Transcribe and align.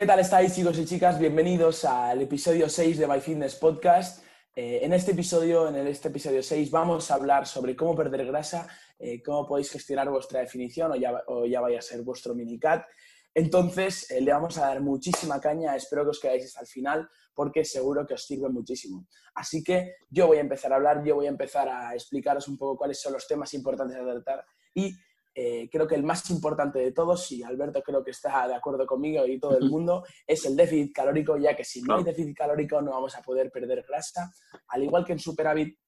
¿Qué 0.00 0.06
tal 0.06 0.20
estáis 0.20 0.54
chicos 0.54 0.78
y 0.78 0.84
chicas? 0.84 1.18
Bienvenidos 1.18 1.84
al 1.84 2.22
episodio 2.22 2.68
6 2.68 2.98
de 2.98 3.08
My 3.08 3.20
Fitness 3.20 3.56
Podcast. 3.56 4.24
Eh, 4.54 4.78
en 4.82 4.92
este 4.92 5.10
episodio, 5.10 5.66
en 5.66 5.88
este 5.88 6.06
episodio 6.06 6.40
6, 6.40 6.70
vamos 6.70 7.10
a 7.10 7.14
hablar 7.14 7.48
sobre 7.48 7.74
cómo 7.74 7.96
perder 7.96 8.24
grasa, 8.24 8.68
eh, 8.96 9.20
cómo 9.20 9.44
podéis 9.44 9.72
gestionar 9.72 10.08
vuestra 10.08 10.38
definición 10.38 10.92
o 10.92 10.94
ya, 10.94 11.20
o 11.26 11.46
ya 11.46 11.60
vaya 11.60 11.80
a 11.80 11.82
ser 11.82 12.02
vuestro 12.02 12.32
minicat. 12.36 12.86
Entonces, 13.34 14.08
eh, 14.12 14.20
le 14.20 14.32
vamos 14.32 14.56
a 14.58 14.68
dar 14.68 14.80
muchísima 14.80 15.40
caña, 15.40 15.74
espero 15.74 16.04
que 16.04 16.10
os 16.10 16.20
quedáis 16.20 16.44
hasta 16.44 16.60
el 16.60 16.68
final 16.68 17.08
porque 17.34 17.64
seguro 17.64 18.06
que 18.06 18.14
os 18.14 18.24
sirve 18.24 18.48
muchísimo. 18.50 19.08
Así 19.34 19.64
que 19.64 19.96
yo 20.08 20.28
voy 20.28 20.36
a 20.36 20.42
empezar 20.42 20.72
a 20.72 20.76
hablar, 20.76 21.02
yo 21.02 21.16
voy 21.16 21.26
a 21.26 21.30
empezar 21.30 21.68
a 21.68 21.92
explicaros 21.92 22.46
un 22.46 22.56
poco 22.56 22.76
cuáles 22.76 23.00
son 23.00 23.14
los 23.14 23.26
temas 23.26 23.52
importantes 23.52 23.96
a 23.96 24.04
tratar 24.04 24.44
y 24.74 24.96
eh, 25.40 25.68
creo 25.70 25.86
que 25.86 25.94
el 25.94 26.02
más 26.02 26.28
importante 26.30 26.80
de 26.80 26.90
todos, 26.90 27.30
y 27.30 27.44
Alberto 27.44 27.80
creo 27.80 28.02
que 28.02 28.10
está 28.10 28.48
de 28.48 28.56
acuerdo 28.56 28.84
conmigo 28.84 29.24
y 29.24 29.38
todo 29.38 29.56
el 29.56 29.70
mundo, 29.70 30.04
es 30.26 30.44
el 30.46 30.56
déficit 30.56 30.92
calórico, 30.92 31.36
ya 31.36 31.54
que 31.54 31.62
si 31.62 31.80
no 31.80 31.94
hay 31.94 32.02
déficit 32.02 32.36
calórico 32.36 32.82
no 32.82 32.90
vamos 32.90 33.14
a 33.14 33.22
poder 33.22 33.48
perder 33.48 33.84
grasa. 33.86 34.32
Al 34.66 34.82
igual 34.82 35.04
que 35.04 35.12
en 35.12 35.20
Superávit, 35.20 35.78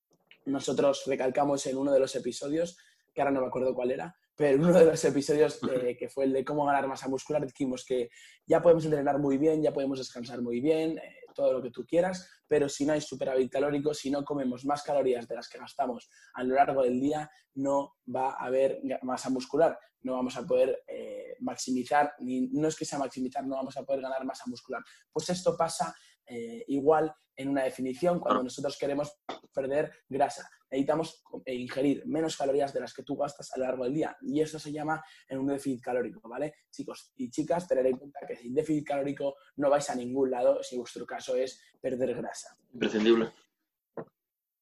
nosotros 0.44 1.02
recalcamos 1.04 1.66
en 1.66 1.78
uno 1.78 1.90
de 1.90 1.98
los 1.98 2.14
episodios, 2.14 2.78
que 3.12 3.22
ahora 3.22 3.32
no 3.32 3.40
me 3.40 3.48
acuerdo 3.48 3.74
cuál 3.74 3.90
era, 3.90 4.14
pero 4.36 4.54
en 4.54 4.64
uno 4.64 4.78
de 4.78 4.84
los 4.84 5.04
episodios 5.04 5.58
que 5.98 6.08
fue 6.08 6.26
el 6.26 6.32
de 6.32 6.44
cómo 6.44 6.64
ganar 6.64 6.86
masa 6.86 7.08
muscular, 7.08 7.44
dijimos 7.44 7.84
que 7.84 8.08
ya 8.46 8.62
podemos 8.62 8.84
entrenar 8.84 9.18
muy 9.18 9.36
bien, 9.36 9.60
ya 9.60 9.72
podemos 9.72 9.98
descansar 9.98 10.42
muy 10.42 10.60
bien, 10.60 10.96
eh, 10.96 11.19
todo 11.32 11.52
lo 11.52 11.62
que 11.62 11.70
tú 11.70 11.84
quieras, 11.86 12.28
pero 12.46 12.68
si 12.68 12.84
no 12.84 12.92
hay 12.92 13.00
superávit 13.00 13.50
calórico, 13.50 13.94
si 13.94 14.10
no 14.10 14.24
comemos 14.24 14.64
más 14.64 14.82
calorías 14.82 15.26
de 15.28 15.36
las 15.36 15.48
que 15.48 15.58
gastamos 15.58 16.10
a 16.34 16.42
lo 16.42 16.54
largo 16.54 16.82
del 16.82 17.00
día, 17.00 17.30
no 17.54 17.96
va 18.14 18.30
a 18.30 18.46
haber 18.46 18.80
masa 19.02 19.30
muscular, 19.30 19.78
no 20.02 20.14
vamos 20.14 20.36
a 20.36 20.46
poder 20.46 20.82
eh, 20.86 21.36
maximizar, 21.40 22.14
ni, 22.20 22.48
no 22.48 22.68
es 22.68 22.76
que 22.76 22.84
sea 22.84 22.98
maximizar, 22.98 23.46
no 23.46 23.56
vamos 23.56 23.76
a 23.76 23.84
poder 23.84 24.00
ganar 24.00 24.24
masa 24.24 24.44
muscular. 24.46 24.82
Pues 25.12 25.28
esto 25.30 25.56
pasa 25.56 25.94
eh, 26.30 26.64
igual 26.68 27.12
en 27.36 27.48
una 27.48 27.64
definición 27.64 28.20
cuando 28.20 28.42
nosotros 28.44 28.76
queremos 28.78 29.12
perder 29.52 29.90
grasa. 30.08 30.48
Necesitamos 30.70 31.24
eh, 31.44 31.54
ingerir 31.54 32.06
menos 32.06 32.36
calorías 32.36 32.72
de 32.72 32.80
las 32.80 32.94
que 32.94 33.02
tú 33.02 33.16
gastas 33.16 33.50
a 33.52 33.58
lo 33.58 33.64
largo 33.64 33.84
del 33.84 33.94
día 33.94 34.16
y 34.20 34.40
esto 34.40 34.58
se 34.58 34.70
llama 34.70 35.02
en 35.28 35.38
un 35.38 35.46
déficit 35.46 35.82
calórico, 35.82 36.28
¿vale? 36.28 36.54
Chicos 36.70 37.12
y 37.16 37.30
chicas, 37.30 37.66
tener 37.66 37.86
en 37.86 37.96
cuenta 37.96 38.20
que 38.26 38.36
sin 38.36 38.54
déficit 38.54 38.86
calórico 38.86 39.36
no 39.56 39.70
vais 39.70 39.88
a 39.90 39.94
ningún 39.94 40.30
lado 40.30 40.62
si 40.62 40.76
vuestro 40.76 41.04
caso 41.04 41.34
es 41.34 41.60
perder 41.80 42.14
grasa. 42.14 42.56
Imprescindible. 42.72 43.32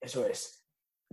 Eso 0.01 0.25
es. 0.27 0.65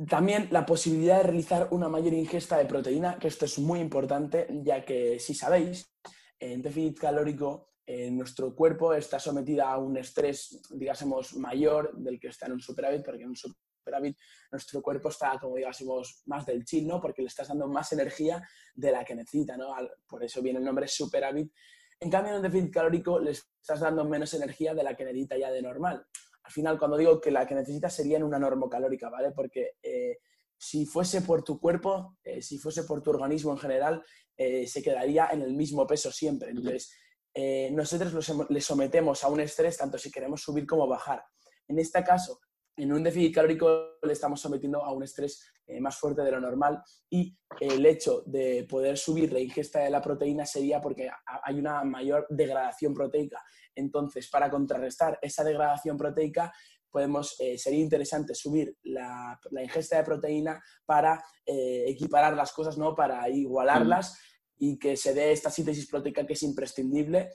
También 0.08 0.50
la 0.52 0.66
posibilidad 0.66 1.18
de 1.18 1.24
realizar 1.24 1.70
una 1.72 1.90
mayor 1.90 2.14
ingesta 2.14 2.58
de 2.58 2.66
proteína, 2.66 3.18
que 3.18 3.28
esto 3.28 3.46
es 3.46 3.58
muy 3.60 3.80
importante, 3.80 4.48
ya 4.64 4.86
que 4.86 5.20
si 5.20 5.34
sabéis, 5.34 5.94
en 6.40 6.62
déficit 6.62 7.00
calórico 7.00 7.75
nuestro 7.88 8.56
cuerpo 8.56 8.94
está 8.94 9.20
sometido 9.20 9.64
a 9.64 9.78
un 9.78 9.98
estrés, 9.98 10.62
digásemos, 10.72 11.36
mayor 11.36 11.96
del 11.96 12.20
que 12.20 12.30
está 12.30 12.48
en 12.48 12.54
un 12.54 12.60
superávit, 12.60 13.06
porque 13.06 13.22
en 13.24 13.30
un 13.30 13.36
superávit 13.36 14.18
nuestro 14.52 14.82
cuerpo 14.82 15.10
está, 15.10 15.38
como 15.40 15.56
digásemos, 15.56 16.24
más 16.26 16.46
del 16.46 16.66
chill, 16.66 16.88
¿no? 16.88 17.00
Porque 17.00 17.22
le 17.22 17.28
estás 17.28 17.48
dando 17.48 17.68
más 17.68 17.92
energía 17.94 18.42
de 18.74 18.92
la 18.92 19.04
que 19.04 19.16
necesita, 19.16 19.58
¿no? 19.58 19.74
Por 20.08 20.24
eso 20.24 20.42
viene 20.42 20.60
el 20.60 20.66
nombre 20.66 20.88
superávit. 20.88 21.52
En 22.00 22.10
cambio, 22.10 22.32
en 22.32 22.38
un 22.38 22.44
déficit 22.44 22.74
calórico 22.74 23.20
le 23.20 23.32
estás 23.32 23.80
dando 23.80 24.04
menos 24.06 24.34
energía 24.34 24.74
de 24.74 24.84
la 24.84 24.96
que 24.96 25.06
necesita 25.06 25.38
ya 25.38 25.52
de 25.52 25.62
normal. 25.62 26.06
Al 26.44 26.52
final, 26.52 26.78
cuando 26.78 26.98
digo 26.98 27.20
que 27.20 27.32
la 27.32 27.48
que 27.48 27.56
necesita 27.56 27.90
sería 27.90 28.18
en 28.18 28.24
una 28.24 28.38
normocalórica, 28.38 29.10
¿vale? 29.10 29.32
Porque 29.32 29.78
eh, 29.82 30.18
si 30.58 30.86
fuese 30.86 31.22
por 31.22 31.44
tu 31.44 31.60
cuerpo, 31.60 32.18
eh, 32.24 32.42
si 32.42 32.58
fuese 32.58 32.84
por 32.84 33.02
tu 33.02 33.12
organismo 33.12 33.52
en 33.52 33.58
general, 33.58 34.04
eh, 34.38 34.68
se 34.68 34.84
quedaría 34.84 35.30
en 35.32 35.42
el 35.42 35.54
mismo 35.54 35.88
peso 35.88 36.12
siempre. 36.12 36.50
Entonces, 36.50 36.92
eh, 37.38 37.70
nosotros 37.70 38.48
le 38.50 38.62
sometemos 38.62 39.22
a 39.26 39.28
un 39.28 39.42
estrés 39.42 39.78
tanto 39.78 39.98
si 39.98 40.10
queremos 40.10 40.42
subir 40.42 40.66
como 40.66 40.88
bajar. 40.88 41.22
En 41.68 41.78
este 41.80 42.02
caso, 42.02 42.40
en 42.78 42.94
un 42.94 43.04
déficit 43.04 43.36
calórico 43.36 43.98
le 44.02 44.14
estamos 44.14 44.40
sometiendo 44.40 44.82
a 44.82 44.94
un 44.94 45.04
estrés 45.04 45.46
eh, 45.68 45.82
más 45.82 45.98
fuerte 45.98 46.22
de 46.22 46.32
lo 46.32 46.40
normal 46.40 46.82
y 47.10 47.38
el 47.60 47.86
hecho 47.86 48.24
de 48.26 48.66
poder 48.70 48.98
subir 48.98 49.34
la 49.34 49.42
ingesta 49.42 49.80
de 49.80 49.90
la 49.90 50.02
proteína 50.02 50.46
sería 50.46 50.80
porque 50.80 51.10
hay 51.44 51.60
una 51.60 51.84
mayor 51.84 52.26
degradación 52.30 52.94
proteica. 52.94 53.44
Entonces, 53.76 54.30
para 54.30 54.50
contrarrestar 54.50 55.20
esa 55.22 55.44
degradación 55.44 55.98
proteica, 55.98 56.54
podemos, 56.90 57.36
eh, 57.42 57.58
sería 57.58 57.82
interesante 57.82 58.34
subir 58.34 58.78
la, 58.84 59.38
ingesta 59.62 59.98
de 59.98 60.04
proteína 60.06 60.64
para 60.86 61.22
equiparar 61.46 62.34
las 62.34 62.54
cosas, 62.54 62.78
¿no? 62.78 62.96
para 62.96 63.28
igualarlas 63.30 64.18
y 64.58 64.78
que 64.78 64.96
se 64.96 65.14
dé 65.14 65.32
esta 65.32 65.50
síntesis 65.50 65.88
proteica 65.88 66.26
que 66.26 66.34
es 66.34 66.44
imprescindible. 66.44 67.32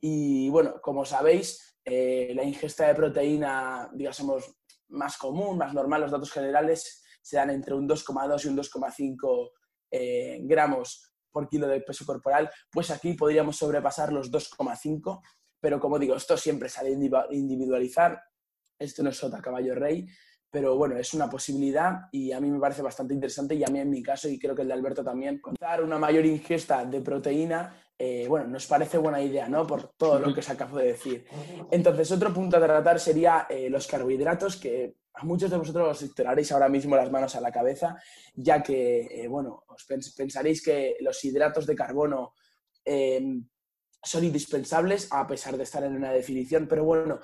Y 0.00 0.50
bueno, 0.50 0.80
como 0.80 1.04
sabéis, 1.04 1.78
eh, 1.84 2.32
la 2.34 2.44
ingesta 2.44 2.86
de 2.88 2.94
proteína, 2.94 3.90
digamos, 3.94 4.56
más 4.88 5.16
común, 5.16 5.58
más 5.58 5.72
normal, 5.74 6.02
los 6.02 6.10
datos 6.10 6.32
generales 6.32 7.02
se 7.22 7.36
dan 7.36 7.50
entre 7.50 7.74
un 7.74 7.88
2,2 7.88 8.44
y 8.44 8.48
un 8.48 8.56
2,5 8.56 9.50
eh, 9.90 10.40
gramos 10.42 11.14
por 11.30 11.48
kilo 11.48 11.66
de 11.66 11.80
peso 11.80 12.04
corporal, 12.04 12.50
pues 12.70 12.90
aquí 12.90 13.14
podríamos 13.14 13.56
sobrepasar 13.56 14.12
los 14.12 14.30
2,5, 14.30 15.20
pero 15.60 15.80
como 15.80 15.98
digo, 15.98 16.14
esto 16.14 16.36
siempre 16.36 16.68
de 16.82 16.90
individualizar, 17.30 18.22
esto 18.78 19.02
no 19.02 19.10
es 19.10 19.16
sota 19.16 19.42
caballo 19.42 19.74
rey, 19.74 20.06
pero 20.54 20.76
bueno, 20.76 20.96
es 20.96 21.12
una 21.14 21.28
posibilidad 21.28 22.02
y 22.12 22.30
a 22.30 22.38
mí 22.38 22.48
me 22.48 22.60
parece 22.60 22.80
bastante 22.80 23.12
interesante 23.12 23.56
y 23.56 23.64
a 23.64 23.66
mí 23.66 23.80
en 23.80 23.90
mi 23.90 24.00
caso, 24.00 24.28
y 24.28 24.38
creo 24.38 24.54
que 24.54 24.62
el 24.62 24.68
de 24.68 24.74
Alberto 24.74 25.02
también, 25.02 25.40
contar 25.40 25.82
una 25.82 25.98
mayor 25.98 26.24
ingesta 26.24 26.84
de 26.84 27.00
proteína, 27.00 27.76
eh, 27.98 28.26
bueno, 28.28 28.46
nos 28.46 28.64
parece 28.68 28.98
buena 28.98 29.20
idea, 29.20 29.48
¿no? 29.48 29.66
Por 29.66 29.88
todo 29.96 30.20
lo 30.20 30.32
que 30.32 30.38
os 30.38 30.48
acabo 30.48 30.78
de 30.78 30.92
decir. 30.92 31.26
Entonces, 31.72 32.08
otro 32.12 32.32
punto 32.32 32.56
a 32.56 32.60
tratar 32.60 33.00
sería 33.00 33.48
eh, 33.50 33.68
los 33.68 33.88
carbohidratos, 33.88 34.56
que 34.56 34.94
a 35.14 35.24
muchos 35.24 35.50
de 35.50 35.56
vosotros 35.56 36.00
os 36.00 36.14
tiraréis 36.14 36.52
ahora 36.52 36.68
mismo 36.68 36.94
las 36.94 37.10
manos 37.10 37.34
a 37.34 37.40
la 37.40 37.50
cabeza, 37.50 37.96
ya 38.36 38.62
que, 38.62 39.08
eh, 39.10 39.26
bueno, 39.26 39.64
os 39.66 39.84
pensaréis 40.16 40.62
que 40.62 40.98
los 41.00 41.24
hidratos 41.24 41.66
de 41.66 41.74
carbono 41.74 42.34
son 44.04 44.22
indispensables 44.22 45.08
a 45.10 45.26
pesar 45.26 45.56
de 45.56 45.64
estar 45.64 45.82
en 45.82 45.96
una 45.96 46.12
definición, 46.12 46.68
pero 46.68 46.84
bueno, 46.84 47.18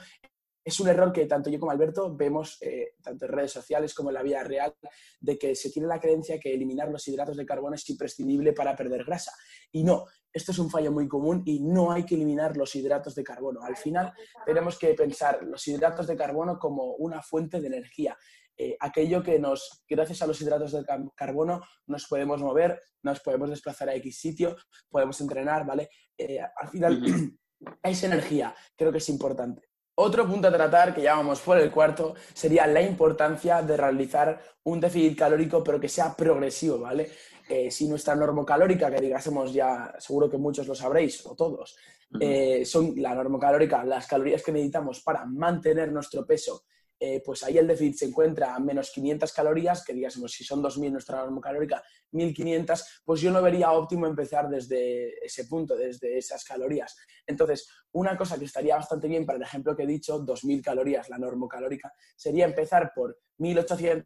es 0.64 0.78
un 0.80 0.88
error 0.88 1.12
que 1.12 1.26
tanto 1.26 1.50
yo 1.50 1.58
como 1.58 1.72
Alberto 1.72 2.14
vemos, 2.14 2.58
eh, 2.60 2.94
tanto 3.02 3.24
en 3.24 3.32
redes 3.32 3.52
sociales 3.52 3.94
como 3.94 4.10
en 4.10 4.14
la 4.14 4.22
vida 4.22 4.42
real, 4.44 4.74
de 5.20 5.38
que 5.38 5.54
se 5.54 5.70
tiene 5.70 5.88
la 5.88 6.00
creencia 6.00 6.38
que 6.38 6.52
eliminar 6.52 6.90
los 6.90 7.06
hidratos 7.08 7.36
de 7.36 7.46
carbono 7.46 7.74
es 7.74 7.88
imprescindible 7.88 8.52
para 8.52 8.76
perder 8.76 9.04
grasa. 9.04 9.32
Y 9.72 9.84
no, 9.84 10.06
esto 10.32 10.52
es 10.52 10.58
un 10.58 10.70
fallo 10.70 10.92
muy 10.92 11.08
común 11.08 11.42
y 11.46 11.60
no 11.60 11.92
hay 11.92 12.04
que 12.04 12.14
eliminar 12.14 12.56
los 12.56 12.74
hidratos 12.76 13.14
de 13.14 13.24
carbono. 13.24 13.62
Al 13.62 13.76
final 13.76 14.12
tenemos 14.44 14.78
que 14.78 14.94
pensar 14.94 15.42
los 15.42 15.66
hidratos 15.66 16.06
de 16.06 16.16
carbono 16.16 16.58
como 16.58 16.94
una 16.96 17.22
fuente 17.22 17.60
de 17.60 17.66
energía. 17.66 18.16
Eh, 18.56 18.76
aquello 18.78 19.22
que 19.22 19.38
nos, 19.38 19.84
gracias 19.88 20.20
a 20.20 20.26
los 20.26 20.40
hidratos 20.42 20.72
de 20.72 20.84
carbono, 21.14 21.62
nos 21.86 22.06
podemos 22.06 22.42
mover, 22.42 22.78
nos 23.02 23.20
podemos 23.20 23.48
desplazar 23.48 23.88
a 23.88 23.94
X 23.94 24.20
sitio, 24.20 24.54
podemos 24.90 25.18
entrenar, 25.22 25.64
¿vale? 25.64 25.88
Eh, 26.18 26.38
al 26.38 26.68
final, 26.68 27.00
esa 27.82 28.06
energía 28.06 28.54
creo 28.76 28.92
que 28.92 28.98
es 28.98 29.08
importante. 29.08 29.69
Otro 30.02 30.26
punto 30.26 30.48
a 30.48 30.50
tratar, 30.50 30.94
que 30.94 31.02
ya 31.02 31.14
vamos 31.14 31.40
por 31.40 31.58
el 31.58 31.70
cuarto, 31.70 32.14
sería 32.32 32.66
la 32.66 32.80
importancia 32.80 33.60
de 33.60 33.76
realizar 33.76 34.40
un 34.62 34.80
déficit 34.80 35.18
calórico, 35.18 35.62
pero 35.62 35.78
que 35.78 35.90
sea 35.90 36.16
progresivo, 36.16 36.78
¿vale? 36.78 37.10
Eh, 37.46 37.70
si 37.70 37.86
nuestra 37.86 38.14
normocalórica, 38.14 38.90
que 38.90 38.98
digásemos 38.98 39.52
ya, 39.52 39.94
seguro 39.98 40.30
que 40.30 40.38
muchos 40.38 40.66
lo 40.66 40.74
sabréis, 40.74 41.26
o 41.26 41.34
todos, 41.36 41.76
eh, 42.18 42.64
son 42.64 42.94
la 42.96 43.14
normocalórica, 43.14 43.84
las 43.84 44.06
calorías 44.06 44.42
que 44.42 44.52
necesitamos 44.52 45.00
para 45.00 45.26
mantener 45.26 45.92
nuestro 45.92 46.24
peso 46.24 46.62
eh, 47.02 47.22
pues 47.24 47.42
ahí 47.42 47.56
el 47.56 47.66
déficit 47.66 47.96
se 47.96 48.04
encuentra 48.04 48.54
a 48.54 48.58
menos 48.60 48.90
500 48.90 49.32
calorías, 49.32 49.82
que 49.82 49.94
digamos, 49.94 50.30
si 50.30 50.44
son 50.44 50.62
2.000 50.62 50.92
nuestra 50.92 51.16
norma 51.18 51.40
calórica, 51.40 51.82
1.500, 52.12 52.84
pues 53.04 53.22
yo 53.22 53.30
no 53.30 53.40
vería 53.40 53.72
óptimo 53.72 54.06
empezar 54.06 54.50
desde 54.50 55.24
ese 55.24 55.46
punto, 55.46 55.74
desde 55.74 56.18
esas 56.18 56.44
calorías. 56.44 56.94
Entonces, 57.26 57.68
una 57.92 58.18
cosa 58.18 58.38
que 58.38 58.44
estaría 58.44 58.76
bastante 58.76 59.08
bien 59.08 59.24
para 59.24 59.38
el 59.38 59.42
ejemplo 59.42 59.74
que 59.74 59.84
he 59.84 59.86
dicho, 59.86 60.20
2.000 60.20 60.62
calorías, 60.62 61.08
la 61.08 61.16
norma 61.16 61.48
calórica, 61.48 61.90
sería 62.14 62.44
empezar 62.44 62.92
por 62.94 63.18
1.800 63.38 64.04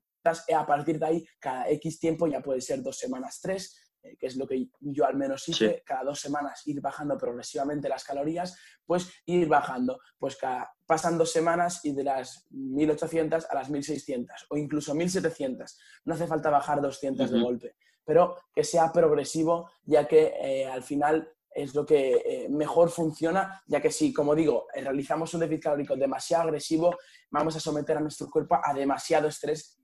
y 0.49 0.53
a 0.55 0.65
partir 0.65 0.99
de 0.99 1.07
ahí, 1.07 1.27
cada 1.39 1.69
X 1.71 1.99
tiempo, 1.99 2.27
ya 2.27 2.41
puede 2.41 2.61
ser 2.61 2.83
dos 2.83 2.97
semanas, 2.97 3.41
tres, 3.43 3.84
eh, 4.05 4.17
que 4.19 4.27
es 4.27 4.37
lo 4.37 4.47
que 4.47 4.69
yo 4.81 5.07
al 5.07 5.17
menos 5.17 5.49
hice, 5.49 5.83
cada 5.85 6.05
dos 6.05 6.21
semanas 6.21 6.63
ir 6.67 6.81
bajando 6.81 7.17
progresivamente 7.17 7.89
las 7.89 8.05
calorías, 8.05 8.57
pues 8.85 9.11
ir 9.25 9.49
bajando, 9.49 9.99
pues 10.19 10.37
cada, 10.37 10.73
pasan 10.85 11.17
dos 11.17 11.33
semanas 11.33 11.81
y 11.85 11.93
de 11.93 12.05
las 12.05 12.47
1800 12.51 13.47
a 13.49 13.55
las 13.55 13.71
1600 13.71 14.47
o 14.51 14.57
incluso 14.59 14.95
1700. 14.95 15.79
No 16.05 16.15
hace 16.15 16.27
falta 16.27 16.51
bajar 16.51 16.83
200 16.83 17.31
de 17.31 17.41
golpe, 17.41 17.77
pero 18.05 18.37
que 18.55 18.63
sea 18.63 18.93
progresivo, 18.93 19.71
ya 19.85 20.07
que 20.07 20.35
eh, 20.39 20.67
al 20.67 20.83
final 20.83 21.31
es 21.51 21.75
lo 21.75 21.87
que 21.87 22.17
eh, 22.17 22.49
mejor 22.51 22.91
funciona, 22.91 23.63
ya 23.67 23.81
que 23.81 23.91
si, 23.91 24.13
como 24.13 24.35
digo, 24.35 24.67
realizamos 24.75 25.33
un 25.33 25.41
déficit 25.41 25.63
calórico 25.63 25.97
demasiado 25.97 26.45
agresivo, 26.45 26.95
vamos 27.31 27.57
a 27.57 27.61
someter 27.61 27.97
a 27.97 28.01
nuestro 28.01 28.29
cuerpo 28.29 28.59
a 28.63 28.75
demasiado 28.75 29.29
estrés 29.29 29.79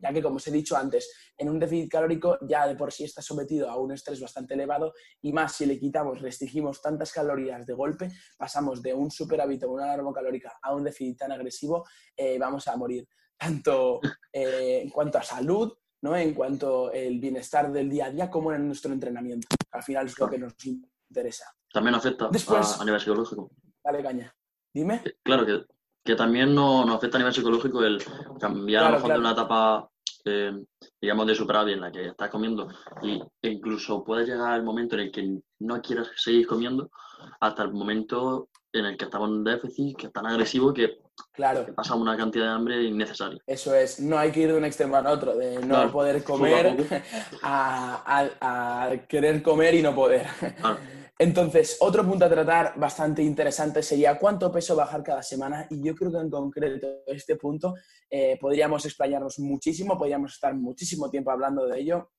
Ya 0.00 0.12
que, 0.12 0.22
como 0.22 0.36
os 0.36 0.46
he 0.46 0.50
dicho 0.50 0.76
antes, 0.76 1.32
en 1.36 1.48
un 1.48 1.58
déficit 1.58 1.90
calórico 1.90 2.38
ya 2.42 2.66
de 2.66 2.74
por 2.74 2.92
sí 2.92 3.04
está 3.04 3.22
sometido 3.22 3.68
a 3.68 3.76
un 3.76 3.92
estrés 3.92 4.20
bastante 4.20 4.54
elevado 4.54 4.92
y 5.20 5.32
más 5.32 5.52
si 5.52 5.66
le 5.66 5.78
quitamos, 5.78 6.20
restringimos 6.20 6.80
tantas 6.80 7.12
calorías 7.12 7.66
de 7.66 7.74
golpe, 7.74 8.10
pasamos 8.36 8.82
de 8.82 8.94
un 8.94 9.10
superávit 9.10 9.64
o 9.64 9.72
una 9.72 9.84
alarma 9.84 10.12
calórica 10.12 10.58
a 10.62 10.74
un 10.74 10.84
déficit 10.84 11.18
tan 11.18 11.32
agresivo, 11.32 11.84
eh, 12.16 12.38
vamos 12.38 12.66
a 12.68 12.76
morir. 12.76 13.08
Tanto 13.36 14.00
eh, 14.32 14.80
en 14.82 14.90
cuanto 14.90 15.18
a 15.18 15.22
salud, 15.22 15.72
¿no? 16.02 16.16
en 16.16 16.34
cuanto 16.34 16.90
al 16.92 17.18
bienestar 17.18 17.72
del 17.72 17.88
día 17.88 18.06
a 18.06 18.10
día, 18.10 18.30
como 18.30 18.52
en 18.52 18.66
nuestro 18.66 18.92
entrenamiento. 18.92 19.48
Al 19.70 19.82
final 19.82 20.06
es 20.06 20.18
lo 20.18 20.28
que 20.28 20.38
nos 20.38 20.54
interesa. 20.64 21.46
También 21.72 21.94
afecta 21.94 22.26
a, 22.26 22.84
nivel 22.84 23.00
psicológico. 23.00 23.50
Dale 23.82 24.02
caña. 24.02 24.34
Dime. 24.74 25.02
Eh, 25.04 25.16
claro 25.22 25.46
que, 25.46 25.64
que 26.04 26.16
también 26.16 26.54
nos 26.54 26.86
no 26.86 26.94
afecta 26.94 27.16
a 27.16 27.20
nivel 27.20 27.34
psicológico 27.34 27.82
el 27.84 28.02
cambiar 28.40 28.84
a 28.84 28.90
lo 28.90 28.96
mejor 28.96 29.12
de 29.12 29.18
una 29.18 29.32
etapa, 29.32 29.88
eh, 30.24 30.52
digamos, 31.00 31.26
de 31.26 31.34
superávit 31.34 31.74
en 31.74 31.80
la 31.80 31.92
que 31.92 32.08
estás 32.08 32.30
comiendo 32.30 32.68
y, 33.02 33.20
e 33.40 33.48
incluso 33.48 34.02
puede 34.02 34.26
llegar 34.26 34.56
el 34.56 34.64
momento 34.64 34.96
en 34.96 35.02
el 35.02 35.12
que 35.12 35.38
no 35.60 35.80
quieras 35.80 36.08
seguir 36.16 36.46
comiendo 36.46 36.90
hasta 37.40 37.62
el 37.62 37.72
momento 37.72 38.48
en 38.72 38.86
el 38.86 38.96
que 38.96 39.04
estamos 39.04 39.28
en 39.28 39.44
déficit, 39.44 39.96
que 39.96 40.06
es 40.06 40.12
tan 40.12 40.26
agresivo 40.26 40.72
que, 40.72 40.98
claro. 41.32 41.66
pasamos 41.74 42.02
una 42.02 42.16
cantidad 42.16 42.46
de 42.46 42.50
hambre 42.52 42.82
innecesaria. 42.82 43.38
Eso 43.46 43.74
es, 43.74 44.00
no 44.00 44.18
hay 44.18 44.32
que 44.32 44.40
ir 44.40 44.48
de 44.48 44.56
un 44.56 44.64
extremo 44.64 44.96
al 44.96 45.06
otro, 45.06 45.36
de 45.36 45.58
no 45.58 45.92
poder 45.92 46.24
comer 46.24 46.76
a, 47.42 48.26
a, 48.40 48.96
querer 49.08 49.42
comer 49.42 49.74
y 49.74 49.82
no 49.82 49.94
poder. 49.94 50.26
Entonces, 51.22 51.76
otro 51.78 52.04
punto 52.04 52.24
a 52.24 52.28
tratar 52.28 52.76
bastante 52.76 53.22
interesante 53.22 53.80
sería 53.80 54.18
cuánto 54.18 54.50
peso 54.50 54.74
bajar 54.74 55.04
cada 55.04 55.22
semana 55.22 55.68
y 55.70 55.80
yo 55.80 55.94
creo 55.94 56.10
que 56.10 56.18
en 56.18 56.28
concreto 56.28 57.04
este 57.06 57.36
punto 57.36 57.74
eh, 58.10 58.36
podríamos 58.40 58.84
explayarnos 58.86 59.38
muchísimo, 59.38 59.96
podríamos 59.96 60.32
estar 60.32 60.52
muchísimo 60.52 61.08
tiempo 61.08 61.30
hablando 61.30 61.68
de 61.68 61.78
ello 61.78 62.10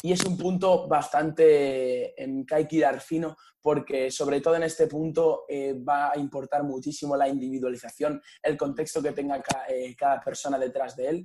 y 0.00 0.12
es 0.12 0.24
un 0.24 0.38
punto 0.38 0.86
bastante 0.86 2.22
en 2.22 2.46
hay 2.48 2.68
que 2.68 2.76
ir 2.76 2.86
fino 3.00 3.36
porque 3.60 4.12
sobre 4.12 4.40
todo 4.40 4.54
en 4.54 4.62
este 4.62 4.86
punto 4.86 5.42
eh, 5.48 5.74
va 5.74 6.12
a 6.12 6.16
importar 6.16 6.62
muchísimo 6.62 7.16
la 7.16 7.28
individualización, 7.28 8.22
el 8.40 8.56
contexto 8.56 9.02
que 9.02 9.10
tenga 9.10 9.42
eh, 9.68 9.96
cada 9.96 10.20
persona 10.20 10.60
detrás 10.60 10.94
de 10.94 11.08
él. 11.08 11.24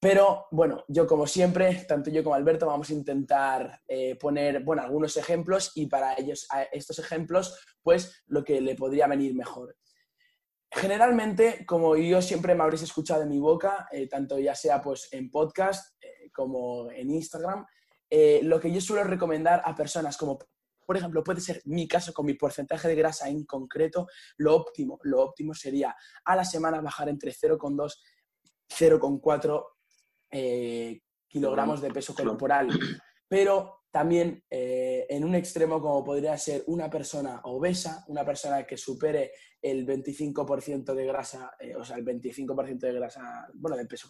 Pero 0.00 0.46
bueno, 0.50 0.84
yo 0.88 1.06
como 1.06 1.26
siempre, 1.26 1.84
tanto 1.86 2.10
yo 2.10 2.24
como 2.24 2.34
Alberto 2.34 2.66
vamos 2.66 2.88
a 2.88 2.94
intentar 2.94 3.82
eh, 3.86 4.16
poner 4.16 4.64
bueno, 4.64 4.82
algunos 4.82 5.16
ejemplos 5.18 5.72
y 5.74 5.86
para 5.86 6.14
ellos, 6.14 6.46
a 6.50 6.62
estos 6.62 6.98
ejemplos, 6.98 7.58
pues 7.82 8.22
lo 8.26 8.42
que 8.42 8.60
le 8.60 8.74
podría 8.74 9.06
venir 9.06 9.34
mejor. 9.34 9.76
Generalmente, 10.72 11.66
como 11.66 11.96
yo 11.96 12.22
siempre 12.22 12.54
me 12.54 12.62
habréis 12.62 12.82
escuchado 12.82 13.22
en 13.22 13.28
mi 13.28 13.40
boca, 13.40 13.88
tanto 14.08 14.38
ya 14.38 14.54
sea 14.54 14.80
pues 14.80 15.08
en 15.12 15.30
podcast, 15.30 15.96
como 16.32 16.90
en 16.90 17.10
Instagram, 17.10 17.66
eh, 18.08 18.40
lo 18.42 18.58
que 18.58 18.72
yo 18.72 18.80
suelo 18.80 19.04
recomendar 19.04 19.62
a 19.64 19.74
personas 19.74 20.16
como, 20.16 20.38
por 20.84 20.96
ejemplo, 20.96 21.22
puede 21.22 21.40
ser 21.40 21.62
mi 21.64 21.86
caso 21.86 22.12
con 22.12 22.26
mi 22.26 22.34
porcentaje 22.34 22.88
de 22.88 22.96
grasa 22.96 23.28
en 23.28 23.44
concreto, 23.44 24.08
lo 24.36 24.56
óptimo, 24.56 24.98
lo 25.02 25.22
óptimo 25.22 25.54
sería 25.54 25.94
a 26.24 26.36
la 26.36 26.44
semana 26.44 26.80
bajar 26.80 27.08
entre 27.08 27.32
0,2 27.32 27.94
0,4 28.70 29.64
eh, 30.30 31.00
kilogramos 31.28 31.80
de 31.80 31.90
peso 31.90 32.14
corporal. 32.14 32.68
Pero 33.28 33.80
también 33.90 34.44
eh, 34.48 35.06
en 35.08 35.24
un 35.24 35.34
extremo 35.34 35.80
como 35.80 36.04
podría 36.04 36.36
ser 36.38 36.62
una 36.66 36.88
persona 36.88 37.40
obesa, 37.44 38.04
una 38.08 38.24
persona 38.24 38.64
que 38.64 38.76
supere 38.76 39.32
el 39.60 39.86
25% 39.86 40.94
de 40.94 41.06
grasa, 41.06 41.52
eh, 41.58 41.74
o 41.74 41.84
sea, 41.84 41.96
el 41.96 42.04
25% 42.04 42.78
de 42.78 42.92
grasa, 42.92 43.48
bueno, 43.54 43.76
de 43.76 43.86
peso, 43.86 44.08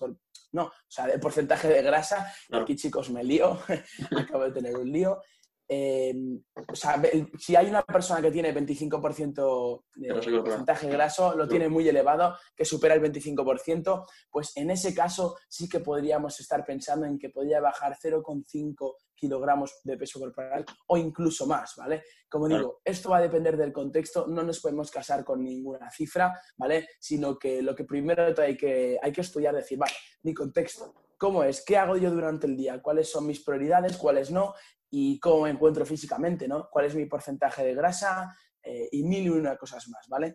no, 0.53 0.65
o 0.65 0.73
sea, 0.87 1.07
de 1.07 1.19
porcentaje 1.19 1.69
de 1.69 1.83
grasa, 1.83 2.33
aquí 2.53 2.77
chicos 2.77 3.11
me 3.11 3.25
lío, 3.25 3.59
acabo 4.17 4.45
de 4.45 4.53
tener 4.53 4.77
un 4.77 4.91
lío, 4.91 5.21
Em, 5.73 6.43
o 6.67 6.75
sea, 6.75 7.01
si 7.39 7.55
hay 7.55 7.69
una 7.69 7.83
persona 7.83 8.21
que 8.21 8.33
tiene 8.33 8.53
25% 8.53 9.85
de 9.95 10.41
porcentaje 10.41 10.89
graso, 10.89 11.37
lo 11.37 11.47
tiene 11.47 11.69
muy 11.69 11.89
elevado, 11.89 12.35
que 12.57 12.65
supera 12.65 12.95
el 12.95 13.01
25%, 13.01 14.05
pues 14.29 14.51
en 14.57 14.73
ese 14.73 14.93
caso 14.93 15.37
sí 15.49 15.69
que 15.69 15.79
podríamos 15.79 16.41
estar 16.41 16.65
pensando 16.67 17.07
en 17.07 17.21
que 17.21 17.31
podría 17.31 17.61
bajar 17.61 17.97
0,5 17.97 18.97
kilogramos 19.15 19.79
de 19.85 19.97
peso 19.97 20.19
corporal 20.19 20.65
o 20.89 20.97
incluso 20.97 21.47
más, 21.47 21.77
¿vale? 21.77 22.03
Como 22.29 22.49
digo, 22.49 22.81
esto 22.85 23.11
va 23.11 23.19
a 23.19 23.23
depender 23.23 23.57
del 23.57 23.73
contexto, 23.73 24.27
no 24.27 24.43
nos 24.43 24.59
podemos 24.59 24.91
casar 24.91 25.25
con 25.25 25.45
ninguna 25.45 25.89
cifra, 25.93 26.37
¿vale? 26.57 26.89
Sino 26.99 27.39
que 27.39 27.63
lo 27.63 27.77
que 27.77 27.85
primero 27.85 28.35
hay 28.43 28.57
que, 28.57 28.99
hay 29.01 29.13
que 29.13 29.21
estudiar, 29.21 29.55
decir, 29.55 29.79
vale, 29.79 29.95
mi 30.25 30.35
contexto, 30.35 30.95
¿Cómo 31.21 31.45
es? 31.45 31.63
¿Qué 31.63 31.77
hago 31.77 31.99
yo 31.99 32.11
durante 32.11 32.47
el 32.47 32.57
día? 32.57 32.81
¿Cuáles 32.81 33.11
son 33.11 33.27
mis 33.27 33.45
prioridades? 33.45 33.99
¿Cuáles 33.99 34.31
no? 34.31 34.55
Y 34.91 35.19
cómo 35.21 35.43
me 35.43 35.51
encuentro 35.51 35.87
físicamente, 35.87 36.49
¿no? 36.49 36.69
¿Cuál 36.71 36.87
es 36.87 36.95
mi 36.95 37.07
porcentaje 37.07 37.65
de 37.65 37.75
grasa? 37.75 38.35
Eh, 38.63 38.89
y 38.93 39.05
mil 39.05 39.23
y 39.23 39.29
una 39.31 39.57
cosas 39.57 39.89
más, 39.89 40.07
¿vale? 40.09 40.35